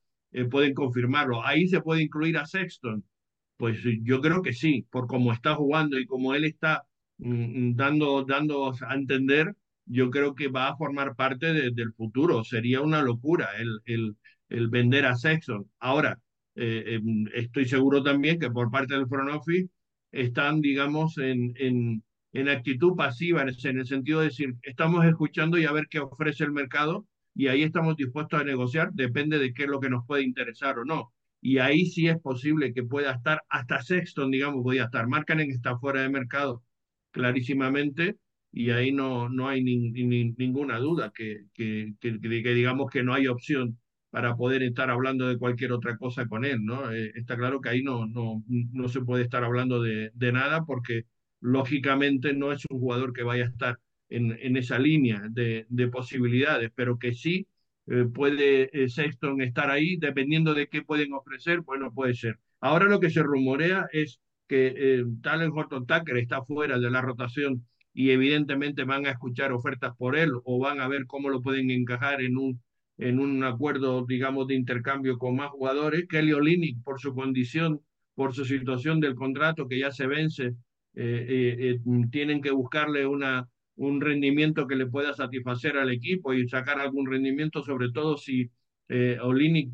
[0.50, 1.46] pueden confirmarlo.
[1.46, 3.04] Ahí se puede incluir a Sexton.
[3.58, 6.84] Pues yo creo que sí, por cómo está jugando y como él está
[7.18, 12.44] dando, dando a entender, yo creo que va a formar parte del futuro.
[12.44, 14.18] Sería una locura el, el,
[14.50, 15.70] el vender a Sexton.
[15.80, 16.20] Ahora,
[16.56, 19.70] em, estoy seguro también que por parte del front office
[20.12, 25.66] están, digamos, en, en, en actitud pasiva, en, el sentido de decir, estamos escuchando y
[25.66, 29.64] a ver qué ofrece el mercado y ahí estamos dispuestos a negociar, depende de qué
[29.64, 31.14] es lo que nos puede interesar o no.
[31.40, 35.08] Y ahí sí es posible que pueda estar, hasta Sexton, digamos, podía estar.
[35.08, 36.64] Marcanen está fuera de mercado
[37.12, 38.18] clarísimamente
[38.52, 43.28] y ahí no, no hay ninguna duda que, que, que, que, digamos que no hay
[43.28, 46.92] opción para poder estar hablando de cualquier otra cosa con él, ¿no?
[46.92, 50.66] Eh, está claro que ahí no, no, no se puede estar hablando de, de, nada
[50.66, 51.04] porque
[51.42, 55.88] lógicamente no es un jugador que vaya a estar en, en esa línea de, de,
[55.90, 57.48] posibilidades, pero que sí
[57.88, 62.40] eh, puede eh, Sexton estar ahí, dependiendo de qué pueden ofrecer, bueno, puede ser.
[62.62, 67.68] Ahora lo que se rumorea es que Talen Horton Tucker está fuera de la rotación
[67.94, 71.72] y evidentemente van a escuchar ofertas por él o van a ver cómo lo pueden
[71.72, 72.62] encajar en un
[72.98, 76.08] en un acuerdo, digamos, de intercambio con más jugadores.
[76.08, 77.82] Kelly Olynyk, por su condición,
[78.16, 80.56] por su situación del contrato que ya se vence, eh,
[80.96, 81.80] eh, eh,
[82.12, 87.10] tienen que buscarle una, un rendimiento que le pueda satisfacer al equipo y sacar algún
[87.10, 88.50] rendimiento, sobre todo si
[88.90, 89.18] eh,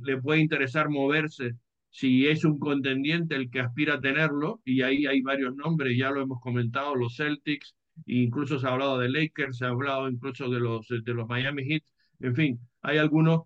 [0.01, 1.53] le puede interesar moverse,
[1.89, 6.11] si es un contendiente el que aspira a tenerlo, y ahí hay varios nombres, ya
[6.11, 10.49] lo hemos comentado, los Celtics, incluso se ha hablado de Lakers, se ha hablado incluso
[10.49, 11.83] de los, de los Miami Heat,
[12.23, 13.43] en fin, hay algunos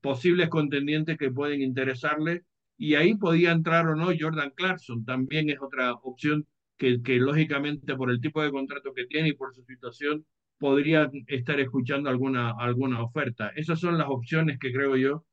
[0.00, 2.44] posibles contendientes que pueden interesarle
[2.78, 6.46] y ahí podía entrar o no Jordan Clarkson, también es otra opción
[6.78, 10.24] que, que lógicamente por el tipo de contrato que tiene y por su situación
[10.58, 13.48] podría estar escuchando alguna, alguna oferta.
[13.56, 15.24] Esas son las opciones que creo yo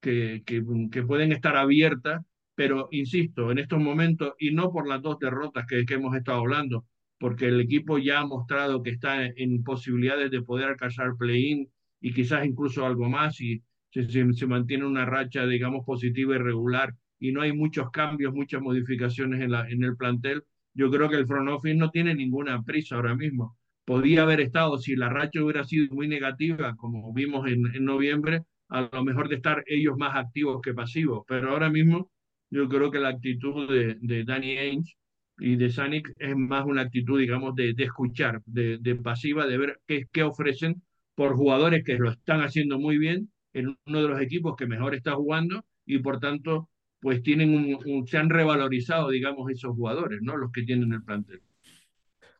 [0.00, 0.62] que, que,
[1.02, 2.22] pueden estar abiertas,
[2.54, 6.38] pero insisto, en estos momentos, y no por las dos derrotas que, que hemos estado
[6.38, 6.86] hablando,
[7.18, 11.68] porque el equipo ya ha mostrado que está en posibilidades de poder alcanzar play-in
[12.00, 16.94] y quizás incluso algo más y se, se, mantiene una racha, digamos, positiva y regular
[17.18, 21.16] y no hay muchos cambios, muchas modificaciones en, la, en el plantel, yo creo que
[21.16, 23.56] el front office no tiene ninguna prisa ahora mismo.
[23.84, 28.42] Podía haber estado, si la racha hubiera sido muy negativa, como vimos en, en noviembre,
[28.68, 32.10] a lo mejor de estar ellos más activos que pasivos, pero ahora mismo
[32.50, 34.96] yo creo que la actitud de, de Danny Ainge
[35.38, 39.58] y de Sanic es más una actitud, digamos, de, de escuchar, de, de, pasiva, de
[39.58, 40.82] ver qué, qué ofrecen
[41.18, 44.94] por jugadores que lo están haciendo muy bien en uno de los equipos que mejor
[44.94, 50.36] está jugando y por tanto pues tienen un, se han revalorizado digamos esos jugadores no
[50.36, 51.42] los que tienen el plantel.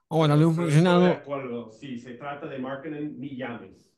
[0.09, 1.73] Bueno lo hemos mencionado de acuerdo.
[1.73, 3.91] Sí se trata de marketing ni llames.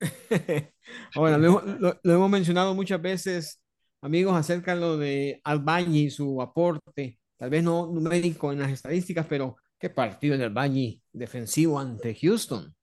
[1.14, 3.62] Bueno lo, lo, hemos mencionado muchas veces
[4.00, 7.18] amigos acerca de lo de Albañi y su aporte.
[7.36, 12.74] Tal vez no numérico en las estadísticas pero qué partido en Albañi defensivo ante Houston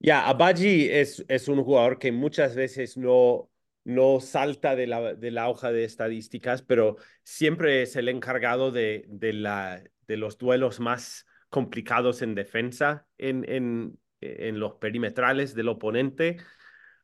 [0.00, 3.50] ya, Abaji es, es un jugador que muchas veces no,
[3.84, 9.04] no salta de la, de la hoja de estadísticas, pero siempre es el encargado de,
[9.08, 15.68] de, la, de los duelos más complicados en defensa, en, en, en los perimetrales del
[15.68, 16.38] oponente.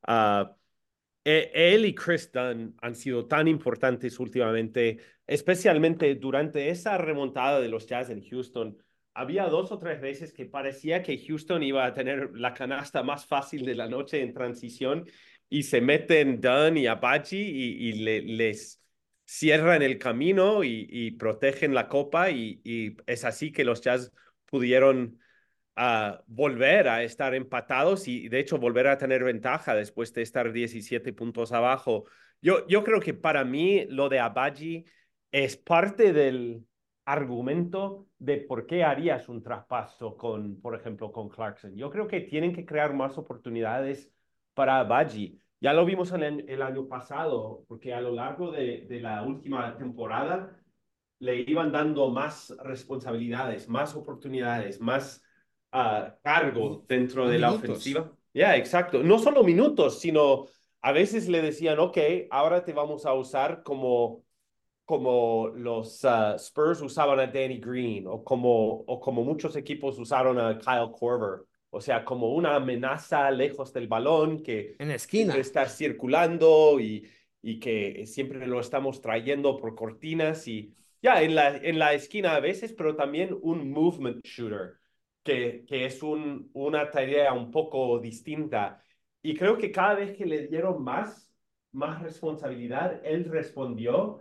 [0.08, 0.46] Uh,
[1.24, 7.86] él y Chris Dunn han sido tan importantes últimamente, especialmente durante esa remontada de los
[7.86, 8.78] Jazz en Houston
[9.16, 13.24] había dos o tres veces que parecía que Houston iba a tener la canasta más
[13.24, 15.06] fácil de la noche en transición
[15.48, 18.82] y se meten Dunn y Apache y, y le, les
[19.24, 22.60] cierran el camino y, y protegen la copa y,
[23.06, 24.12] es así que los Jazz
[24.44, 25.18] pudieron
[25.76, 30.52] a volver a estar empatados y de hecho volver a tener ventaja después de estar
[30.52, 32.04] 17 puntos abajo.
[32.42, 34.84] Yo, yo creo que para mí lo de Abaji
[35.32, 36.66] es parte del
[37.06, 41.74] argumento de por qué harías un traspaso con, por ejemplo, con Clarkson.
[41.74, 44.12] Yo creo que tienen que crear más oportunidades
[44.52, 45.38] para Abaji.
[45.60, 49.78] Ya lo vimos el, el año pasado, porque a lo largo de, de la última
[49.78, 50.60] temporada
[51.20, 55.24] le iban dando más responsabilidades, más oportunidades, más
[55.72, 58.12] uh, cargo dentro de la ofensiva.
[58.34, 59.02] Ya, exacto.
[59.02, 60.44] No solo minutos, sino
[60.82, 61.96] a veces le decían, ok,
[62.30, 64.25] ahora te vamos a usar como,
[64.86, 70.38] como los uh, Spurs usaban a Danny Green o como, o como muchos equipos usaron
[70.38, 71.44] a Kyle Korver.
[71.70, 77.06] O sea, como una amenaza lejos del balón que en esquina está circulando y,
[77.42, 80.72] y que siempre lo estamos trayendo por cortinas y
[81.02, 84.78] ya en la, en la esquina a veces, pero también un movement shooter,
[85.22, 88.82] que, que es un, una tarea un poco distinta.
[89.20, 91.30] Y creo que cada vez que le dieron más,
[91.72, 94.20] más responsabilidad, él respondió.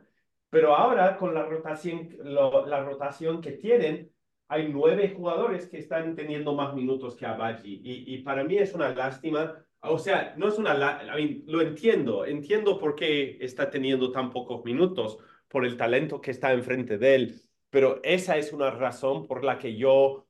[0.55, 4.09] Pero ahora con la rotación, la rotación que tienen,
[4.47, 7.81] hay nueve jugadores que están teniendo más minutos que Abaji.
[7.83, 9.61] Y, y para mí es una lástima.
[9.81, 11.03] O sea, no es una...
[11.45, 12.25] lo entiendo.
[12.25, 15.17] Entiendo por qué está teniendo tan pocos minutos
[15.49, 19.59] por el talento que está enfrente de él, pero esa es una razón por la
[19.59, 20.25] que yo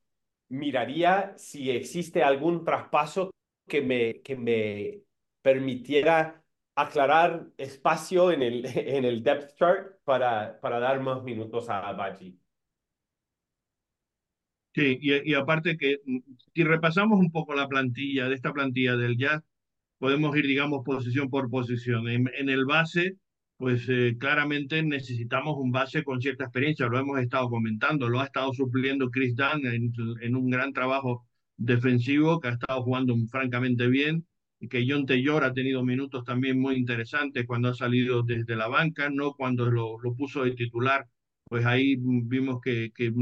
[0.48, 3.30] miraría si existe algún traspaso
[3.68, 5.02] que me, que me
[5.40, 6.42] permitiera
[6.76, 12.38] aclarar espacio en el, en el depth chart para, para dar más minutos a Baji.
[14.74, 15.96] Sí, y, y, aparte que
[16.54, 19.42] si repasamos un poco la plantilla de esta plantilla del Jazz,
[19.98, 22.06] podemos ir, digamos, posición por posición.
[22.08, 23.16] En, en el base
[23.56, 28.26] pues eh, claramente necesitamos un base con cierta experiencia, lo hemos estado comentando, lo ha
[28.26, 33.86] estado supliendo Chris Dunn en, en un gran trabajo defensivo que ha estado jugando francamente
[33.88, 34.26] bien,
[34.70, 39.10] que John Taylor ha tenido minutos también muy interesantes cuando ha salido desde la banca,
[39.10, 41.06] no cuando lo, lo puso de titular,
[41.48, 43.12] pues ahí vimos que, que,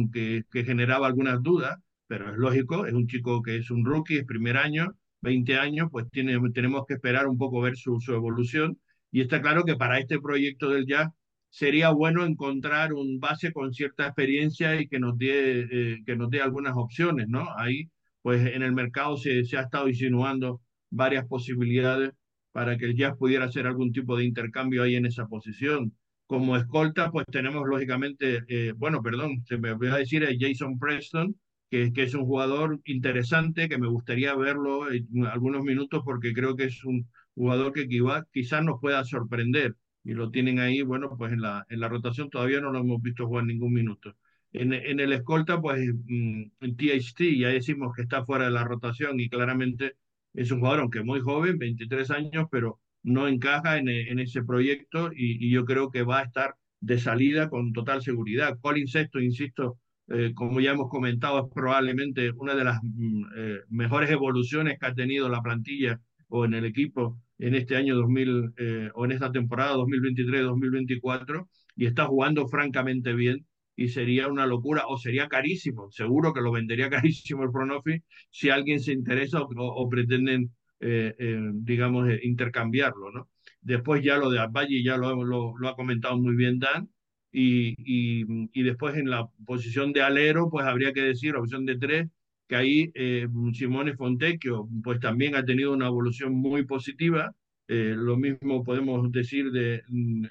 [0.51, 4.25] que, generaba algunas dudas, pero es lógico, es un chico que es un rookie, es
[4.25, 8.79] primer año, 20 años, pues tiene, tenemos que esperar un poco ver su, su evolución
[9.11, 11.09] y está claro que para este proyecto del jazz
[11.51, 16.31] sería bueno encontrar un base con cierta experiencia y que nos dé, eh, que nos
[16.31, 17.47] dé algunas opciones, ¿no?
[17.57, 17.90] Ahí,
[18.23, 20.61] pues en el mercado se, se ha estado insinuando
[20.95, 22.13] varias posibilidades
[22.53, 25.93] para que el jazz pudiera hacer algún tipo de intercambio ahí en esa posición.
[26.27, 30.79] Como escolta, pues tenemos lógicamente, eh, bueno, perdón, se me voy a decir a Jason
[30.79, 31.37] Preston,
[31.71, 36.57] que, que, es un jugador interesante, que me gustaría verlo en algunos minutos porque creo
[36.57, 37.89] que es un, jugador que
[38.33, 42.31] quizás nos pueda sorprender y lo tienen ahí, bueno, pues en la, en la rotación
[42.31, 44.17] todavía no lo hemos visto jugar ningún minuto.
[44.53, 48.65] En, en el escolta, pues mm, en THT ya decimos que está fuera de la
[48.65, 49.97] rotación y claramente
[50.35, 55.11] es un jugador, aunque muy joven, 23 años, pero no encaja en, en ese proyecto
[55.14, 58.59] y, yo creo que va a estar de salida con total seguridad.
[58.61, 63.61] Colin Sexto, insisto, eh, como ya hemos comentado, es probablemente una de las mm, eh,
[63.68, 68.53] mejores evoluciones que ha tenido la plantilla o en el equipo en este año 2000
[68.57, 74.85] eh, o en esta temporada 2023-2024 y está jugando francamente bien y sería una locura
[74.89, 79.49] o sería carísimo, seguro que lo vendería carísimo el Pronofi si alguien se interesa o,
[79.57, 83.29] o pretenden, eh, eh, digamos, eh, intercambiarlo, ¿no?
[83.61, 86.91] Después ya lo de Abayi ya lo, lo, lo, ha comentado muy bien Dan
[87.33, 92.09] y, y, después en la posición de alero pues habría que decir opción de tres
[92.47, 97.35] que ahí eh, Simone Fontecchio pues también ha tenido una evolución muy positiva.
[97.67, 100.27] Lo mismo podemos decir de, mm,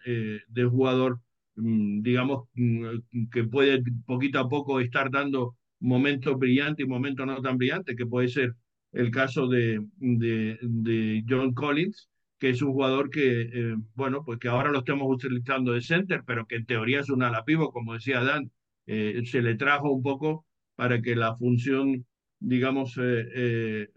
[0.48, 1.20] de jugador,
[1.56, 7.58] digamos, mm, que puede poquito a poco estar dando momentos brillantes y momentos no tan
[7.58, 8.56] brillantes, que puede ser
[8.92, 14.40] el caso de, de, de John Collins, que es un jugador que, eh, bueno, pues
[14.40, 17.94] que ahora lo estamos utilizando de center, pero que en teoría es un ala como
[17.94, 18.52] decía Dan,
[18.86, 22.06] eh, se le trajo un poco para que la función,
[22.40, 23.88] digamos, eh, eh,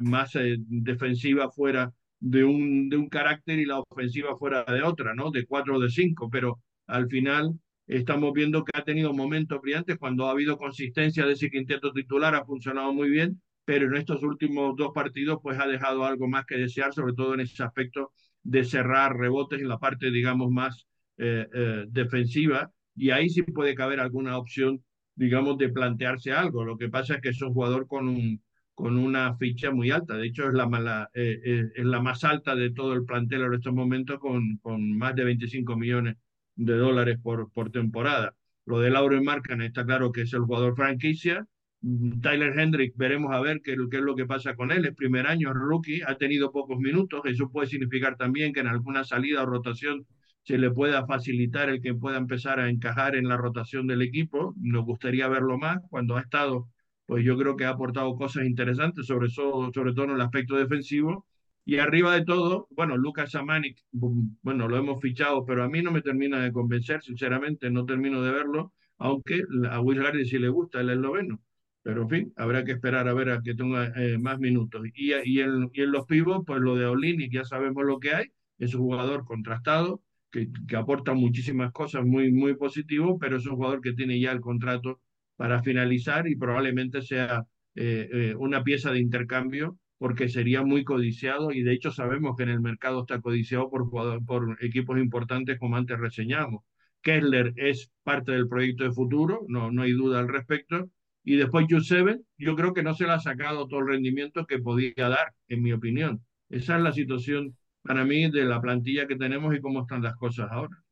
[0.00, 5.14] más eh, defensiva fuera de un, de un carácter y la ofensiva fuera de otra,
[5.14, 5.30] ¿no?
[5.30, 9.98] De cuatro o de cinco, pero al final estamos viendo que ha tenido momentos brillantes
[9.98, 14.22] cuando ha habido consistencia de ese quinteto titular, ha funcionado muy bien, pero en estos
[14.22, 18.12] últimos dos partidos pues ha dejado algo más que desear, sobre todo en ese aspecto
[18.42, 20.86] de cerrar rebotes en la parte, digamos, más
[21.18, 24.82] eh, eh, defensiva, y ahí sí puede caber alguna opción
[25.20, 26.64] digamos, de plantearse algo.
[26.64, 28.42] Lo que pasa es que es un jugador con, un,
[28.74, 30.16] con una ficha muy alta.
[30.16, 33.54] De hecho, es la, eh, eh, es la más alta de todo el plantel en
[33.54, 36.16] estos momentos, con, con más de 25 millones
[36.64, 38.34] de dólares por, por temporada.
[38.66, 41.46] Lo de Lauro Marcan está claro que es el jugador franquicia
[41.82, 44.84] Mm, Tyler Hendrick, veremos a ver qué, qué, es lo que pasa con él.
[44.84, 47.22] Es primer año, rookie, ha tenido pocos minutos.
[47.24, 50.06] Eso puede significar también que en alguna salida o rotación
[50.42, 54.54] se le pueda facilitar el que pueda empezar a encajar en la rotación del equipo.
[54.58, 55.78] Nos gustaría verlo más.
[55.90, 56.68] Cuando ha estado,
[57.06, 61.26] pues yo creo que ha aportado cosas interesantes, sobre, sobre todo en el aspecto defensivo.
[61.70, 65.92] Y arriba de todo, bueno, Lucas Samanik, bueno, lo hemos fichado, pero a mí no
[65.92, 70.48] me termina de convencer, sinceramente, no termino de verlo, aunque a Will Hardy sí le
[70.48, 71.40] gusta el esloveno.
[71.82, 74.84] Pero en fin, habrá que esperar a ver a que tenga eh, más minutos.
[74.94, 78.14] Y, y, en, y en los pibos, pues lo de Olini, ya sabemos lo que
[78.14, 78.26] hay,
[78.58, 80.02] es un jugador contrastado,
[80.32, 84.32] que, que, aporta muchísimas cosas muy, muy positivo, pero es un jugador que tiene ya
[84.32, 85.00] el contrato
[85.36, 87.44] para finalizar y probablemente sea
[87.76, 92.44] eh, eh, una pieza de intercambio porque sería muy codiciado y de hecho sabemos que
[92.44, 93.90] en el mercado está codiciado por,
[94.24, 96.64] por equipos importantes como antes reseñamos.
[97.02, 100.88] Kessler es parte del proyecto de futuro, no, no hay duda al respecto.
[101.22, 104.58] Y después Yusebe, yo creo que no se le ha sacado todo el rendimiento que
[104.58, 106.24] podía dar, en mi opinión.
[106.48, 110.16] Esa es la situación para mí de la plantilla que tenemos y cómo están las
[110.16, 110.82] cosas ahora.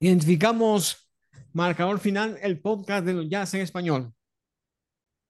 [0.00, 1.10] Identificamos
[1.54, 4.12] marcador final, el podcast de los Jazz en español.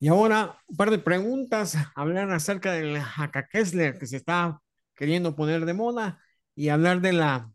[0.04, 4.60] Y ahora un par de preguntas, hablar acerca del Haka Kessler que se está
[4.94, 6.20] queriendo poner de moda
[6.54, 7.50] y hablar de la,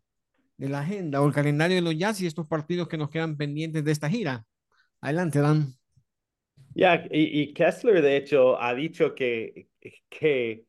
[0.58, 3.38] de la agenda o el calendario de los Jazz y estos partidos que nos quedan
[3.38, 4.48] pendientes de esta gira.
[5.00, 5.76] Adelante, Dan.
[6.74, 9.68] Ya, y, Kessler de hecho ha dicho que,
[10.10, 10.66] que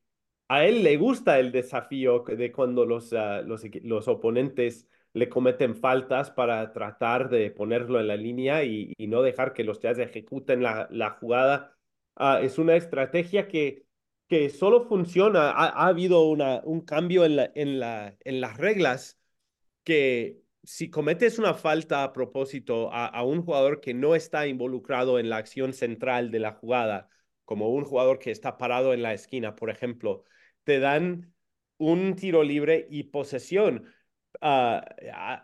[0.49, 3.11] a él le gusta el desafío de cuando los,
[3.47, 9.07] los, los, oponentes le cometen faltas para tratar de ponerlo en la línea y, y
[9.07, 11.77] no dejar que los Jazz ejecuten la, la jugada.
[12.17, 13.87] Uh, es una estrategia que,
[14.29, 15.51] que solo funciona.
[15.51, 19.19] Ha, ha habido una, un cambio en, la, en, la, en las reglas
[19.85, 25.19] que si cometes una falta a propósito a, a un jugador que no está involucrado
[25.19, 27.09] en la acción central de la jugada,
[27.45, 30.25] como un jugador que está parado en la esquina, por ejemplo,
[30.63, 31.35] te dan
[31.79, 33.93] un tiro libre y posesión.
[34.43, 34.81] Uh,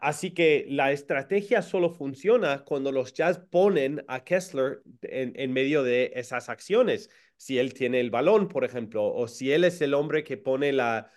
[0.01, 6.12] así que la estrategia solo funciona cuando los Jazz ponen a Kessler en, medio de
[6.14, 7.11] esas acciones.
[7.37, 10.72] Si él tiene el balón, por ejemplo, o si él es el hombre que pone
[10.72, 11.11] la,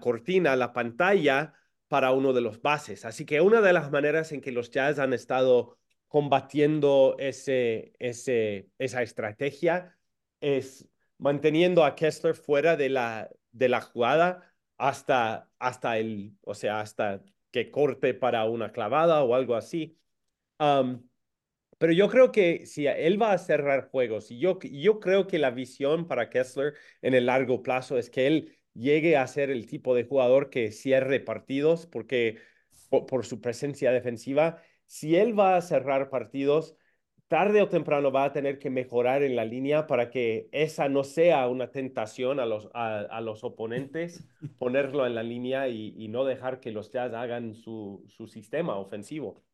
[0.00, 1.54] cortina, la pantalla
[1.88, 3.04] para uno de los bases.
[3.06, 5.78] Así que una de las maneras en que los Jazz han estado
[6.08, 9.96] combatiendo esa estrategia
[10.40, 14.48] es manteniendo a Kessler fuera de la, de la jugada
[14.78, 19.98] hasta, hasta el, o sea, hasta que corte para una clavada o algo así.
[21.78, 25.50] pero yo creo que si él va a cerrar juegos, yo, yo creo que la
[25.50, 29.94] visión para Kessler en el largo plazo es que él llegue a ser el tipo
[29.94, 32.38] de jugador que cierre partidos, porque
[32.88, 36.76] por, por su presencia defensiva, si él va a cerrar partidos,
[37.28, 41.04] tarde o temprano va a tener que mejorar en la línea para que esa no
[41.04, 44.26] sea una tentación a los, a, los oponentes,
[44.58, 49.44] ponerlo en la línea y, no dejar que los Jazz hagan su, su sistema ofensivo.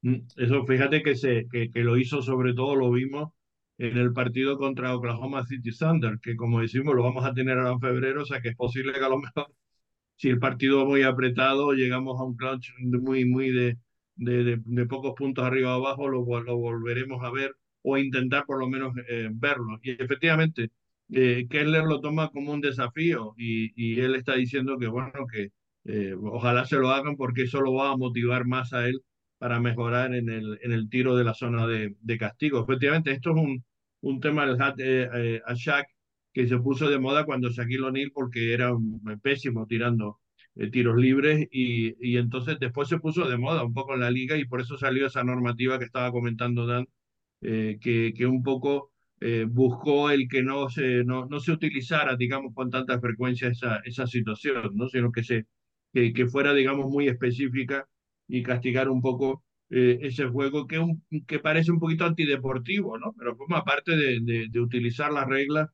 [0.00, 3.30] Mm, eso fíjate que, se, que, que, lo hizo sobre todo, lo vimos
[3.78, 7.72] en el partido contra Oklahoma City Thunder, que como decimos lo vamos a tener ahora
[7.72, 9.52] en febrero, o sea que es posible que a lo mejor
[10.16, 13.76] si el partido es muy apretado llegamos a un clutch muy, muy de,
[14.16, 18.58] de, de, pocos puntos arriba o abajo, lo, lo, volveremos a ver o intentar por
[18.58, 19.78] lo menos eh, verlo.
[19.82, 20.70] Y efectivamente,
[21.12, 25.52] eh, Keller lo toma como un desafío y, y él está diciendo que, bueno, que
[25.84, 29.02] eh, ojalá se lo hagan porque eso lo va a motivar más a él
[29.38, 32.62] para mejorar en el, en el tiro de la zona de, de castigo.
[32.62, 33.64] Efectivamente, esto es un,
[34.00, 35.86] un tema del hat eh, a Shaq
[36.32, 40.20] que se puso de moda cuando Shaquille O'Neal porque era un, pésimo tirando
[40.56, 44.10] eh, tiros libres y, y, entonces después se puso de moda un poco en la
[44.10, 46.86] liga y por eso salió esa normativa que estaba comentando Dan,
[47.42, 52.16] eh, que, que un poco eh, buscó el que no se, no, no se utilizara,
[52.16, 54.88] digamos, con tanta frecuencia esa, esa situación, ¿no?
[54.88, 55.46] sino que, se,
[55.92, 57.88] que, que fuera, digamos, muy específica
[58.28, 63.12] y castigar un poco ese juego que, un, que parece un poquito antideportivo, ¿no?
[63.18, 65.68] pero como aparte de, de, de utilizar las reglas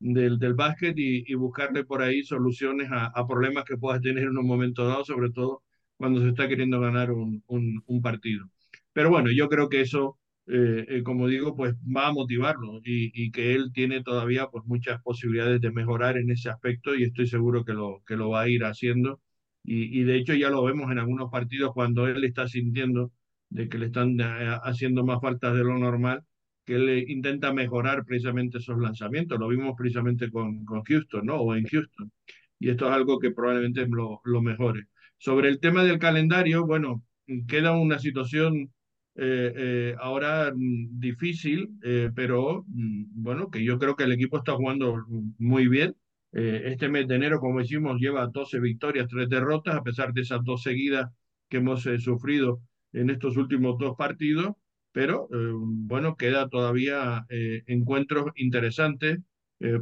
[0.00, 4.38] del, del básquet y, y, buscarle por ahí soluciones a, problemas que puedas tener en
[4.38, 5.62] un momento dado, sobre todo
[5.96, 8.48] cuando se está queriendo ganar un, un, un partido.
[8.92, 13.10] Pero bueno, yo creo que eso, eh, eh, como digo, pues va a motivarlo y,
[13.14, 17.26] y, que él tiene todavía pues muchas posibilidades de mejorar en ese aspecto y estoy
[17.26, 19.20] seguro que lo, que lo va a ir haciendo.
[19.64, 23.12] Y, y de hecho ya lo vemos en algunos partidos cuando él está sintiendo
[23.50, 26.24] de que le están eh, haciendo más faltas de lo normal
[26.68, 29.38] que él intenta mejorar precisamente esos lanzamientos.
[29.38, 31.36] Lo vimos precisamente con, con Houston, ¿no?
[31.36, 32.12] O en Houston.
[32.58, 34.88] Y esto es algo que probablemente lo, lo mejore.
[35.16, 37.02] Sobre el tema del calendario, bueno,
[37.46, 38.70] queda una situación
[39.14, 44.36] eh, eh, ahora mm, difícil, eh, pero mm, bueno, que yo creo que el equipo
[44.36, 45.06] está jugando
[45.38, 45.96] muy bien.
[46.32, 50.44] este mes de enero, como decimos, lleva 12 victorias, 3 derrotas, a pesar de esas
[50.44, 51.10] dos seguidas
[51.48, 52.60] que hemos sufrido
[52.92, 54.52] en estos últimos dos partidos,
[54.98, 59.20] pero bueno, queda todavía encuentros interesantes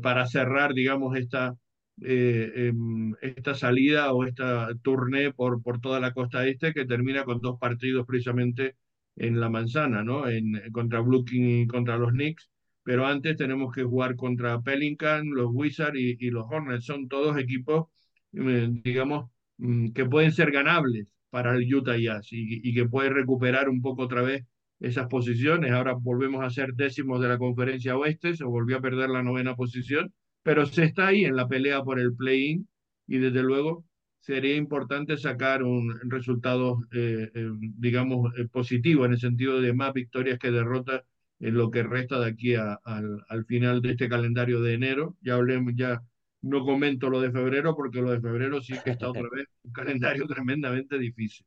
[0.03, 1.57] para cerrar, digamos, esta,
[2.03, 7.41] em, esta salida o esta tournée por, por toda la costa este que termina con
[7.41, 8.77] dos partidos precisamente
[9.17, 10.29] en la manzana, ¿no?
[10.29, 12.51] En, contra Brooklyn y contra los Knicks,
[12.83, 16.85] pero antes tenemos que jugar contra Pelican, los Wizards y, los Hornets.
[16.85, 17.87] Son todos equipos,
[18.35, 23.09] eh, digamos, mm, que pueden ser ganables para el Utah Jazz y, y que puede
[23.09, 24.45] recuperar un poco otra vez
[24.81, 25.73] esas posiciones.
[25.73, 29.57] Ahora volvemos a ser décimos de la conferencia oeste, se volvió a perder la novena
[29.57, 30.13] posición,
[30.43, 32.69] pero se está ahí en la pelea por el play-in
[33.07, 33.85] y desde luego
[34.21, 39.93] sería importante sacar un resultado, eh, eh, digamos, eh, positivo en el sentido de más
[39.93, 41.03] victorias que derrotas
[41.39, 45.17] en lo que resta de aquí a, al, al, final de este calendario de enero.
[45.21, 46.03] Ya hablemos, ya
[46.43, 49.73] no comento lo de febrero porque lo de febrero sí que está otra vez un
[49.73, 51.47] calendario tremendamente difícil.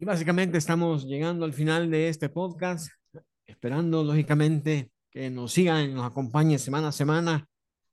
[0.00, 2.92] Y básicamente estamos llegando al final de este podcast,
[3.44, 7.48] esperando lógicamente que nos sigan, nos acompañen semana a semana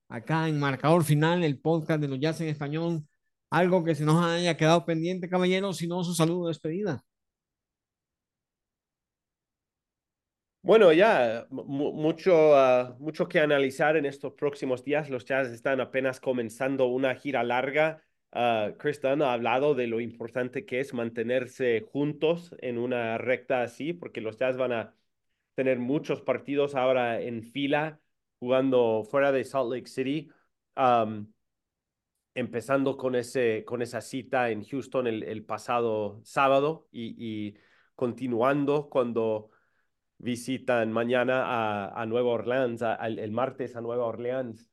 [0.08, 3.04] acá en Marcador Final, el podcast de los Jazz en Español.
[3.50, 7.04] Algo que se nos haya quedado pendiente, caballeros, si no, su saludo de despedida.
[10.62, 15.10] Bueno, ya mucho, uh, mucho que analizar en estos próximos días.
[15.10, 18.04] Los Jazz están apenas comenzando una gira larga.
[18.36, 23.62] Uh, Chris Dunn ha hablado de lo importante que es mantenerse juntos en una recta
[23.62, 24.94] así, porque los Jazz van a
[25.56, 28.02] tener muchos partidos ahora en fila
[28.40, 30.30] jugando fuera de Salt Lake City,
[32.34, 37.56] empezando con, ese, con esa cita en Houston el, pasado sábado y,
[37.96, 39.52] continuando cuando
[40.18, 44.70] visitan mañana a, a Nueva Orleans, el martes a Nueva Orleans.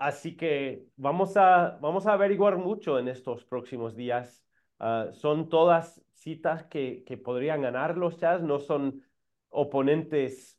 [0.00, 4.44] Así que vamos a, vamos a averiguar mucho en estos próximos días.
[4.78, 9.02] Ah, son todas citas que, que podrían ganar los Jazz, no son
[9.50, 10.58] oponentes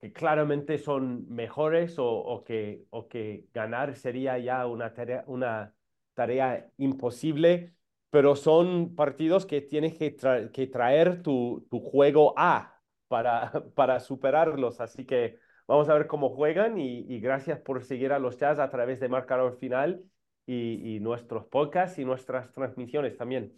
[0.00, 5.74] que claramente son mejores o, o, que, o que ganar sería ya una tarea, una
[6.14, 7.74] tarea imposible,
[8.10, 10.16] pero son partidos que tienes que,
[10.52, 14.80] que traer tu, tu juego A para, para superarlos.
[14.80, 15.38] Así que
[15.68, 18.98] vamos a ver cómo juegan y, y gracias por seguir a los Jazz a través
[18.98, 20.02] de Marcador Final
[20.46, 23.52] y, y nuestros podcasts y nuestras transmisiones también.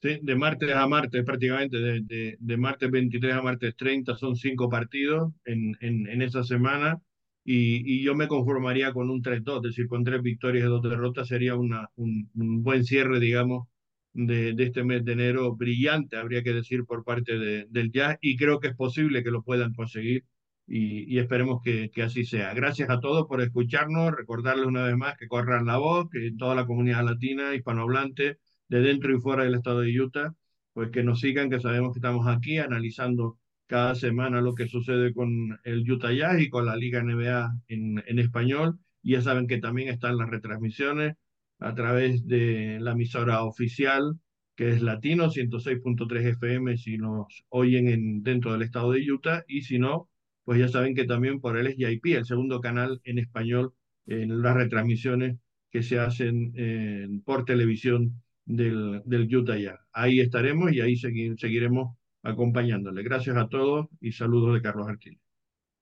[0.00, 4.36] Sí, de martes a martes prácticamente, de, de, de, martes 23 a martes 30 son
[4.36, 7.00] cinco partidos en, en, en esa semana
[7.44, 10.82] y, y, yo me conformaría con un 3-2, es decir, con tres victorias y dos
[10.82, 13.66] derrotas sería una, un, un buen cierre, digamos,
[14.12, 18.18] de, de, este mes de enero brillante, habría que decir, por parte de, del Jazz
[18.20, 20.24] y creo que es posible que lo puedan conseguir
[20.68, 22.54] y, y esperemos que, que, así sea.
[22.54, 26.54] Gracias a todos por escucharnos, recordarles una vez más que corran la voz, que toda
[26.54, 28.38] la comunidad latina, hispanohablante,
[28.68, 30.34] de dentro y fuera del estado de Utah,
[30.74, 35.12] pues que nos sigan, que sabemos que estamos aquí analizando cada semana lo que sucede
[35.14, 38.78] con el Utah Jazz y con la Liga NBA en, en español.
[39.02, 41.14] Y ya saben que también están las retransmisiones
[41.60, 44.18] a través de la emisora oficial,
[44.56, 49.62] que es Latino 106.3 FM, si nos oyen en, dentro del estado de Utah, y
[49.62, 50.08] si no,
[50.48, 53.74] pues ya saben que también por el SJP, el segundo canal en español,
[54.06, 55.36] en las retransmisiones
[55.70, 59.78] que se hacen eh, por televisión del, del Utah ya.
[59.92, 63.02] Ahí estaremos y ahí seguiremos acompañándole.
[63.02, 65.20] Gracias a todos y saludos de Carlos Arquil.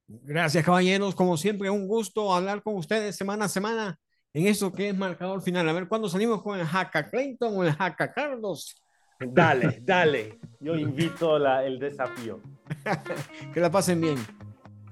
[0.08, 1.14] Gracias, caballeros.
[1.14, 4.00] Como siempre, un gusto hablar con ustedes semana a semana
[4.34, 5.68] en eso que es marcador final.
[5.68, 8.82] A ver cuándo salimos con el Jaca Clayton o el Jaca Carlos.
[9.20, 10.40] Dale, dale.
[10.58, 12.40] Yo invito la, el desafío.
[13.54, 14.18] que la pasen bien.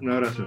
[0.05, 0.47] Un abrazo.